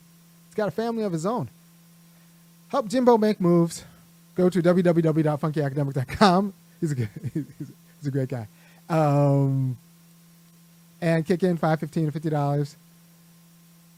he's 0.47 0.55
got 0.55 0.67
a 0.67 0.71
family 0.71 1.03
of 1.03 1.11
his 1.11 1.25
own. 1.25 1.49
Help 2.69 2.87
Jimbo 2.87 3.17
make 3.17 3.41
moves. 3.41 3.83
Go 4.35 4.49
to 4.49 4.61
www.funkyacademic.com. 4.61 6.53
He's 6.81 6.91
a, 6.91 6.95
good, 6.95 7.09
he's, 7.33 8.07
a 8.07 8.11
great 8.11 8.29
guy. 8.29 8.47
Um, 8.89 9.77
and 11.01 11.25
kick 11.25 11.43
in 11.43 11.57
five, 11.57 11.79
fifteen, 11.79 12.07
or 12.07 12.11
fifty 12.11 12.29
dollars 12.29 12.75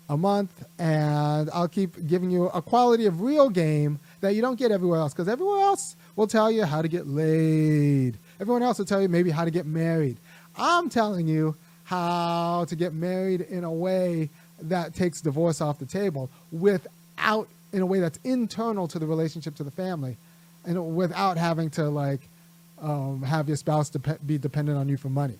a 0.09 0.15
month, 0.15 0.63
and 0.79 1.49
I'll 1.51 1.67
keep 1.67 2.07
giving 2.07 2.29
you 2.29 2.45
a 2.45 2.61
quality 2.61 3.05
of 3.07 3.21
real 3.21 3.49
game 3.49 3.99
that 4.21 4.35
you 4.35 4.41
don't 4.41 4.57
get 4.57 4.71
everywhere 4.71 4.99
else. 4.99 5.13
Because 5.13 5.27
everywhere 5.27 5.59
else 5.59 5.95
will 6.15 6.27
tell 6.27 6.51
you 6.51 6.65
how 6.65 6.81
to 6.81 6.87
get 6.87 7.07
laid. 7.07 8.17
Everyone 8.39 8.63
else 8.63 8.77
will 8.77 8.85
tell 8.85 9.01
you 9.01 9.09
maybe 9.09 9.31
how 9.31 9.45
to 9.45 9.51
get 9.51 9.65
married. 9.65 10.17
I'm 10.57 10.89
telling 10.89 11.27
you 11.27 11.55
how 11.83 12.65
to 12.65 12.75
get 12.75 12.93
married 12.93 13.41
in 13.41 13.63
a 13.63 13.71
way 13.71 14.29
that 14.61 14.93
takes 14.93 15.21
divorce 15.21 15.61
off 15.61 15.79
the 15.79 15.85
table 15.85 16.29
without 16.51 17.47
in 17.73 17.81
a 17.81 17.85
way 17.85 17.99
that's 17.99 18.19
internal 18.23 18.87
to 18.87 18.99
the 18.99 19.05
relationship 19.05 19.55
to 19.55 19.63
the 19.63 19.71
family 19.71 20.17
and 20.65 20.95
without 20.95 21.37
having 21.37 21.69
to 21.69 21.89
like 21.89 22.21
um, 22.81 23.21
have 23.21 23.47
your 23.47 23.57
spouse 23.57 23.89
dep- 23.89 24.19
be 24.25 24.37
dependent 24.37 24.77
on 24.77 24.89
you 24.89 24.97
for 24.97 25.09
money. 25.09 25.35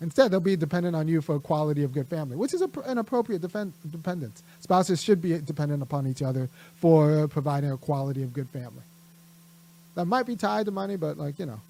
Instead 0.00 0.30
they'll 0.30 0.40
be 0.40 0.56
dependent 0.56 0.94
on 0.94 1.08
you 1.08 1.20
for 1.20 1.40
quality 1.40 1.82
of 1.82 1.92
good 1.92 2.06
family 2.06 2.36
which 2.36 2.54
is 2.54 2.62
a, 2.62 2.70
an 2.84 2.98
appropriate 2.98 3.42
defend, 3.42 3.72
dependence. 3.90 4.42
Spouses 4.60 5.02
should 5.02 5.20
be 5.22 5.38
dependent 5.38 5.82
upon 5.82 6.06
each 6.06 6.22
other 6.22 6.48
for 6.76 7.26
providing 7.28 7.70
a 7.70 7.76
quality 7.76 8.22
of 8.22 8.32
good 8.32 8.48
family. 8.50 8.82
That 9.94 10.04
might 10.04 10.26
be 10.26 10.36
tied 10.36 10.66
to 10.66 10.72
money 10.72 10.96
but 10.96 11.16
like 11.16 11.38
you 11.38 11.46
know 11.46 11.60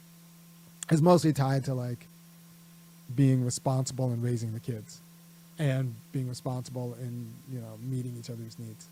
is 0.91 1.03
mostly 1.03 1.33
tied 1.33 1.65
to 1.65 1.75
like 1.75 2.07
being 3.15 3.45
responsible 3.45 4.13
in 4.13 4.23
raising 4.23 4.53
the 4.53 4.61
kids 4.61 5.01
and 5.59 5.95
being 6.13 6.29
responsible 6.29 6.97
in 7.01 7.29
you 7.53 7.61
know 7.61 7.79
meeting 7.83 8.15
each 8.19 8.31
other's 8.31 8.59
needs. 8.59 8.87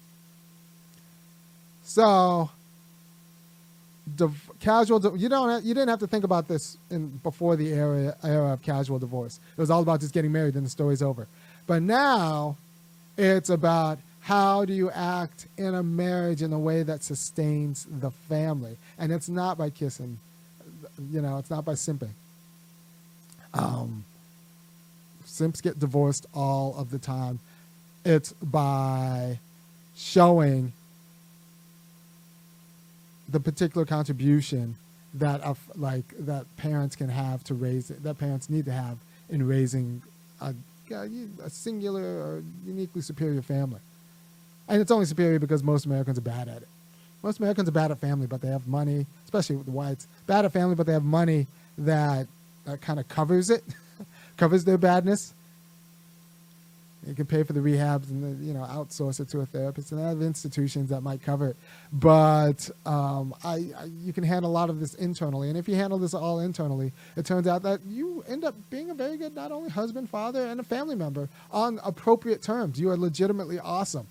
So 1.83 2.51
div- 4.17 4.51
casual 4.61 4.99
di- 4.99 5.19
you 5.19 5.29
don't 5.29 5.65
you 5.65 5.75
didn't 5.75 5.89
have 5.89 6.01
to 6.01 6.07
think 6.07 6.25
about 6.25 6.49
this 6.49 6.77
in 6.91 7.09
before 7.23 7.57
the 7.57 7.73
era 7.73 8.17
era 8.23 8.53
of 8.53 8.63
casual 8.63 8.99
divorce. 8.99 9.39
It 9.57 9.61
was 9.61 9.71
all 9.71 9.83
about 9.83 10.01
just 10.01 10.15
getting 10.15 10.33
married 10.33 10.55
and 10.55 10.65
the 10.65 10.71
story's 10.71 11.03
over. 11.03 11.27
But 11.67 11.83
now 11.83 12.57
it's 13.17 13.51
about 13.51 13.99
how 14.21 14.65
do 14.65 14.73
you 14.73 14.91
act 14.91 15.47
in 15.59 15.75
a 15.75 15.83
marriage 15.83 16.41
in 16.41 16.53
a 16.53 16.59
way 16.59 16.83
that 16.83 17.03
sustains 17.03 17.87
the 17.91 18.11
family. 18.11 18.77
And 18.99 19.13
it's 19.13 19.29
not 19.29 19.59
by 19.59 19.69
kissing 19.69 20.19
you 21.11 21.21
know 21.21 21.39
it's 21.39 21.51
not 21.51 21.65
by 21.65 21.73
simping 21.73 22.13
um, 23.55 24.05
simps 25.25 25.61
get 25.61 25.79
divorced 25.79 26.27
all 26.35 26.75
of 26.77 26.91
the 26.91 26.99
time 26.99 27.39
it's 28.05 28.33
by 28.35 29.39
showing 29.97 30.73
the 33.29 33.41
particular 33.41 33.87
contribution 33.87 34.77
that 35.15 35.41
of 35.43 35.59
like 35.77 36.05
that 36.19 36.45
parents 36.57 36.97
can 36.97 37.09
have 37.09 37.45
to 37.45 37.55
raise 37.55 37.89
that 37.89 38.19
parents 38.19 38.51
need 38.51 38.65
to 38.65 38.73
have 38.73 38.99
in 39.31 39.47
raising 39.47 40.03
a, 40.41 40.55
a 40.91 41.51
singular 41.51 42.03
or 42.03 42.43
uniquely 42.67 43.01
superior 43.01 43.43
family. 43.43 43.81
And 44.69 44.81
it's 44.81 44.91
only 44.91 45.07
superior 45.07 45.39
because 45.39 45.63
most 45.63 45.87
Americans 45.87 46.19
are 46.19 46.23
bad 46.23 46.49
at 46.49 46.63
it. 46.63 46.69
Most 47.25 47.39
Americans 47.39 47.71
are 47.71 47.73
bad 47.73 47.91
at 47.91 47.99
family, 47.99 48.27
but 48.27 48.43
they 48.43 48.49
have 48.49 48.69
money, 48.69 49.07
especially 49.25 49.57
with 49.57 49.65
the 49.65 49.73
whites. 49.73 50.07
Bad 50.27 50.45
at 50.45 50.53
family, 50.53 50.75
but 50.75 50.87
they 50.87 50.93
have 50.93 51.05
money 51.05 51.47
that, 51.79 52.27
that 52.67 52.83
kind 52.83 53.01
of 53.01 53.09
covers 53.09 53.49
it, 53.49 53.65
covers 54.37 54.65
their 54.65 54.77
badness. 54.77 55.33
You 57.07 57.15
can 57.15 57.25
pay 57.25 57.43
for 57.43 57.55
the 57.55 57.61
rehabs 57.61 58.11
and 58.11 58.23
the, 58.23 58.45
you 58.45 58.53
know 58.53 58.61
outsource 58.61 59.21
it 59.21 59.31
to 59.31 59.41
a 59.41 59.47
therapist 59.47 59.91
and 59.93 60.01
have 60.03 60.21
institutions 60.21 60.91
that 60.91 61.01
might 61.01 61.23
cover 61.23 61.49
it. 61.49 61.57
But 61.95 62.69
um, 62.85 63.35
I, 63.43 63.71
I, 63.79 63.85
you 64.03 64.13
can 64.13 64.25
handle 64.25 64.51
a 64.51 64.53
lot 64.53 64.69
of 64.69 64.79
this 64.79 64.93
internally, 64.95 65.49
and 65.49 65.57
if 65.57 65.67
you 65.67 65.77
handle 65.77 65.99
this 65.99 66.13
all 66.13 66.41
internally, 66.41 66.93
it 67.17 67.25
turns 67.25 67.47
out 67.47 67.63
that 67.63 67.81
you 67.87 68.23
end 68.29 68.45
up 68.45 68.55
being 68.69 68.91
a 68.91 68.95
very 68.95 69.17
good 69.17 69.35
not 69.35 69.51
only 69.51 69.71
husband, 69.71 70.11
father, 70.11 70.47
and 70.47 70.61
a 70.61 70.63
family 70.63 70.95
member 70.95 71.31
on 71.51 71.81
appropriate 71.85 72.43
terms. 72.43 72.79
You 72.79 72.91
are 72.91 72.99
legitimately 72.99 73.59
awesome, 73.59 74.09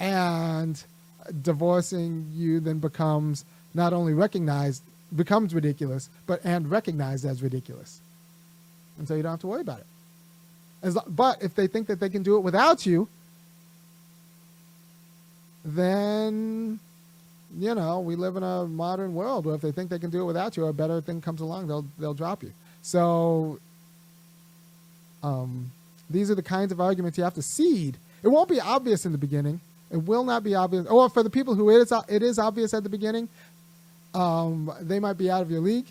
and 0.00 0.82
divorcing 1.42 2.30
you 2.34 2.60
then 2.60 2.78
becomes 2.78 3.44
not 3.74 3.92
only 3.92 4.14
recognized 4.14 4.82
becomes 5.14 5.54
ridiculous, 5.54 6.08
but 6.26 6.40
and 6.44 6.70
recognized 6.70 7.24
as 7.24 7.42
ridiculous, 7.42 8.00
and 8.98 9.06
so 9.06 9.14
you 9.14 9.22
don't 9.22 9.32
have 9.32 9.40
to 9.40 9.46
worry 9.46 9.60
about 9.60 9.80
it. 9.80 9.86
As, 10.82 10.98
but 11.06 11.42
if 11.42 11.54
they 11.54 11.66
think 11.66 11.86
that 11.88 12.00
they 12.00 12.08
can 12.08 12.22
do 12.22 12.36
it 12.36 12.40
without 12.40 12.86
you, 12.86 13.08
then 15.64 16.78
you 17.58 17.74
know 17.74 18.00
we 18.00 18.16
live 18.16 18.36
in 18.36 18.42
a 18.42 18.66
modern 18.66 19.14
world 19.14 19.46
where 19.46 19.54
if 19.54 19.60
they 19.60 19.72
think 19.72 19.90
they 19.90 19.98
can 19.98 20.10
do 20.10 20.22
it 20.22 20.24
without 20.24 20.56
you, 20.56 20.66
a 20.66 20.72
better 20.72 21.00
thing 21.00 21.20
comes 21.20 21.40
along, 21.40 21.68
they'll 21.68 21.86
they'll 21.98 22.14
drop 22.14 22.42
you. 22.42 22.52
So 22.82 23.58
um, 25.22 25.72
these 26.08 26.30
are 26.30 26.34
the 26.34 26.42
kinds 26.42 26.72
of 26.72 26.80
arguments 26.80 27.18
you 27.18 27.24
have 27.24 27.34
to 27.34 27.42
seed. 27.42 27.96
It 28.22 28.28
won't 28.28 28.48
be 28.48 28.60
obvious 28.60 29.04
in 29.04 29.12
the 29.12 29.18
beginning. 29.18 29.60
It 29.90 29.98
will 29.98 30.24
not 30.24 30.42
be 30.42 30.54
obvious. 30.54 30.86
Or 30.86 31.08
for 31.08 31.22
the 31.22 31.30
people 31.30 31.54
who 31.54 31.70
it 31.70 31.82
is, 31.82 31.92
it 32.08 32.22
is 32.22 32.38
obvious 32.38 32.74
at 32.74 32.82
the 32.82 32.88
beginning, 32.88 33.28
um, 34.14 34.72
they 34.80 34.98
might 34.98 35.18
be 35.18 35.30
out 35.30 35.42
of 35.42 35.50
your 35.50 35.60
league. 35.60 35.86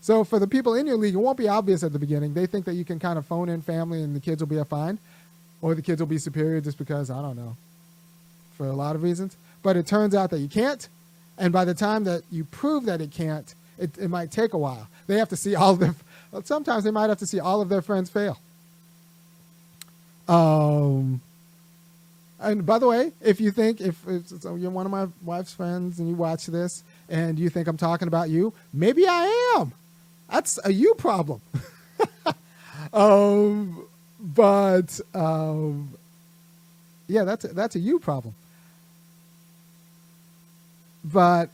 So 0.00 0.24
for 0.24 0.38
the 0.38 0.46
people 0.46 0.74
in 0.74 0.86
your 0.86 0.96
league, 0.96 1.14
it 1.14 1.18
won't 1.18 1.38
be 1.38 1.48
obvious 1.48 1.82
at 1.82 1.92
the 1.92 1.98
beginning. 1.98 2.34
They 2.34 2.46
think 2.46 2.64
that 2.66 2.74
you 2.74 2.84
can 2.84 2.98
kind 2.98 3.18
of 3.18 3.26
phone 3.26 3.48
in 3.48 3.62
family 3.62 4.02
and 4.02 4.14
the 4.16 4.20
kids 4.20 4.42
will 4.42 4.48
be 4.48 4.62
fine, 4.64 4.98
or 5.60 5.74
the 5.74 5.82
kids 5.82 6.00
will 6.00 6.08
be 6.08 6.18
superior 6.18 6.60
just 6.60 6.76
because 6.76 7.10
I 7.10 7.22
don't 7.22 7.36
know, 7.36 7.56
for 8.56 8.66
a 8.66 8.72
lot 8.72 8.96
of 8.96 9.02
reasons. 9.02 9.36
But 9.62 9.76
it 9.76 9.86
turns 9.86 10.14
out 10.14 10.30
that 10.30 10.40
you 10.40 10.48
can't, 10.48 10.88
and 11.38 11.52
by 11.52 11.64
the 11.64 11.74
time 11.74 12.04
that 12.04 12.22
you 12.32 12.44
prove 12.44 12.86
that 12.86 13.00
it 13.00 13.12
can't, 13.12 13.54
it, 13.78 13.96
it 13.96 14.08
might 14.08 14.32
take 14.32 14.54
a 14.54 14.58
while. 14.58 14.88
They 15.06 15.18
have 15.18 15.28
to 15.30 15.36
see 15.36 15.54
all 15.54 15.76
their. 15.76 15.94
Sometimes 16.44 16.82
they 16.82 16.90
might 16.90 17.08
have 17.08 17.18
to 17.18 17.26
see 17.26 17.38
all 17.38 17.60
of 17.60 17.68
their 17.68 17.82
friends 17.82 18.10
fail. 18.10 18.38
Um. 20.28 21.20
And 22.42 22.66
by 22.66 22.78
the 22.78 22.88
way, 22.88 23.12
if 23.20 23.40
you 23.40 23.52
think 23.52 23.80
if, 23.80 23.96
if 24.08 24.24
you're 24.42 24.70
one 24.70 24.84
of 24.84 24.92
my 24.92 25.06
wife's 25.22 25.54
friends 25.54 26.00
and 26.00 26.08
you 26.08 26.16
watch 26.16 26.46
this 26.46 26.82
and 27.08 27.38
you 27.38 27.48
think 27.48 27.68
I'm 27.68 27.76
talking 27.76 28.08
about 28.08 28.30
you, 28.30 28.52
maybe 28.72 29.06
I 29.06 29.54
am. 29.58 29.72
That's 30.30 30.58
a 30.64 30.72
you 30.72 30.94
problem. 30.94 31.40
um, 32.92 33.86
but 34.18 34.98
um, 35.14 35.90
yeah, 37.06 37.24
that's 37.24 37.44
a, 37.44 37.48
that's 37.48 37.76
a 37.76 37.78
you 37.78 38.00
problem. 38.00 38.34
But 41.04 41.50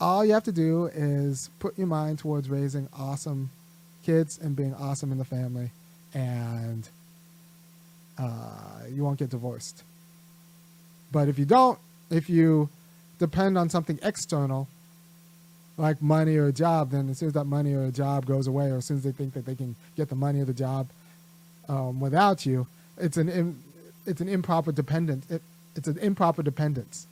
all 0.00 0.24
you 0.24 0.34
have 0.34 0.44
to 0.44 0.52
do 0.52 0.86
is 0.86 1.50
put 1.58 1.78
your 1.78 1.86
mind 1.86 2.18
towards 2.18 2.48
raising 2.48 2.88
awesome 2.96 3.50
kids 4.04 4.38
and 4.38 4.54
being 4.54 4.74
awesome 4.74 5.10
in 5.10 5.18
the 5.18 5.24
family, 5.24 5.70
and 6.12 6.88
uh, 8.18 8.86
you 8.90 9.04
won't 9.04 9.18
get 9.18 9.30
divorced. 9.30 9.82
But 11.12 11.28
if 11.28 11.38
you 11.38 11.44
don't, 11.44 11.78
if 12.10 12.28
you 12.28 12.68
depend 13.18 13.56
on 13.56 13.68
something 13.68 13.98
external 14.02 14.68
like 15.76 16.00
money 16.00 16.36
or 16.36 16.46
a 16.46 16.52
job, 16.52 16.90
then 16.90 17.08
as 17.08 17.18
soon 17.18 17.28
as 17.28 17.34
that 17.34 17.44
money 17.44 17.74
or 17.74 17.84
a 17.84 17.90
job 17.90 18.26
goes 18.26 18.46
away, 18.46 18.70
or 18.70 18.76
as 18.76 18.84
soon 18.84 18.98
as 18.98 19.02
they 19.02 19.12
think 19.12 19.34
that 19.34 19.44
they 19.46 19.54
can 19.54 19.74
get 19.96 20.08
the 20.08 20.14
money 20.14 20.40
or 20.40 20.44
the 20.44 20.52
job 20.52 20.88
um, 21.68 22.00
without 22.00 22.46
you, 22.46 22.66
it's 22.98 23.16
an 23.16 23.60
it's 24.06 24.20
an 24.20 24.28
improper 24.28 24.72
dependence. 24.72 25.28
It, 25.30 25.42
it's 25.74 25.88
an 25.88 25.98
improper 25.98 26.42
dependence, 26.42 27.06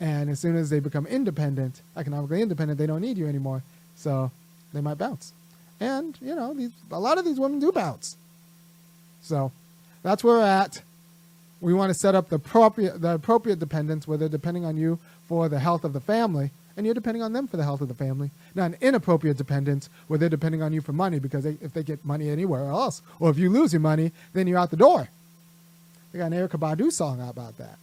and 0.00 0.30
as 0.30 0.40
soon 0.40 0.56
as 0.56 0.70
they 0.70 0.80
become 0.80 1.06
independent, 1.06 1.82
economically 1.96 2.40
independent, 2.40 2.78
they 2.78 2.86
don't 2.86 3.02
need 3.02 3.18
you 3.18 3.26
anymore, 3.26 3.62
so 3.96 4.30
they 4.72 4.80
might 4.80 4.96
bounce. 4.96 5.32
And, 5.80 6.16
you 6.20 6.34
know, 6.34 6.52
these, 6.52 6.72
a 6.90 7.00
lot 7.00 7.16
of 7.16 7.24
these 7.24 7.40
women 7.40 7.58
do 7.58 7.72
bounce. 7.72 8.16
So 9.22 9.50
that's 10.02 10.24
where 10.24 10.36
we're 10.38 10.44
at. 10.44 10.82
We 11.60 11.74
want 11.74 11.90
to 11.90 11.94
set 11.94 12.14
up 12.14 12.30
the 12.30 12.36
appropriate, 12.36 13.00
the 13.00 13.14
appropriate 13.14 13.58
dependence 13.58 14.08
where 14.08 14.16
they're 14.16 14.28
depending 14.28 14.64
on 14.64 14.76
you 14.76 14.98
for 15.28 15.48
the 15.48 15.60
health 15.60 15.84
of 15.84 15.92
the 15.92 16.00
family 16.00 16.50
and 16.76 16.86
you're 16.86 16.94
depending 16.94 17.22
on 17.22 17.32
them 17.32 17.46
for 17.46 17.58
the 17.58 17.64
health 17.64 17.82
of 17.82 17.88
the 17.88 17.94
family. 17.94 18.30
Not 18.54 18.70
an 18.70 18.76
inappropriate 18.80 19.36
dependence 19.36 19.90
where 20.06 20.18
they're 20.18 20.30
depending 20.30 20.62
on 20.62 20.72
you 20.72 20.80
for 20.80 20.92
money 20.92 21.18
because 21.18 21.44
they, 21.44 21.58
if 21.60 21.74
they 21.74 21.82
get 21.82 22.04
money 22.04 22.30
anywhere 22.30 22.68
else, 22.68 23.02
or 23.18 23.28
if 23.28 23.38
you 23.38 23.50
lose 23.50 23.72
your 23.72 23.80
money, 23.80 24.12
then 24.32 24.46
you're 24.46 24.58
out 24.58 24.70
the 24.70 24.76
door. 24.76 25.08
They 26.12 26.18
got 26.18 26.32
an 26.32 26.38
Erykah 26.38 26.58
Badu 26.58 26.90
song 26.90 27.20
out 27.20 27.30
about 27.30 27.58
that. 27.58 27.78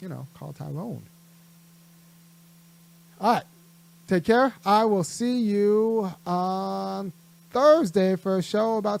You 0.00 0.08
know, 0.08 0.26
called 0.34 0.56
Tyrone. 0.56 1.02
All 3.20 3.34
right. 3.34 3.44
Take 4.08 4.24
care. 4.24 4.52
I 4.64 4.84
will 4.84 5.04
see 5.04 5.38
you 5.38 6.12
on 6.26 7.12
Thursday 7.50 8.16
for 8.16 8.36
a 8.36 8.42
show 8.42 8.76
about 8.76 9.00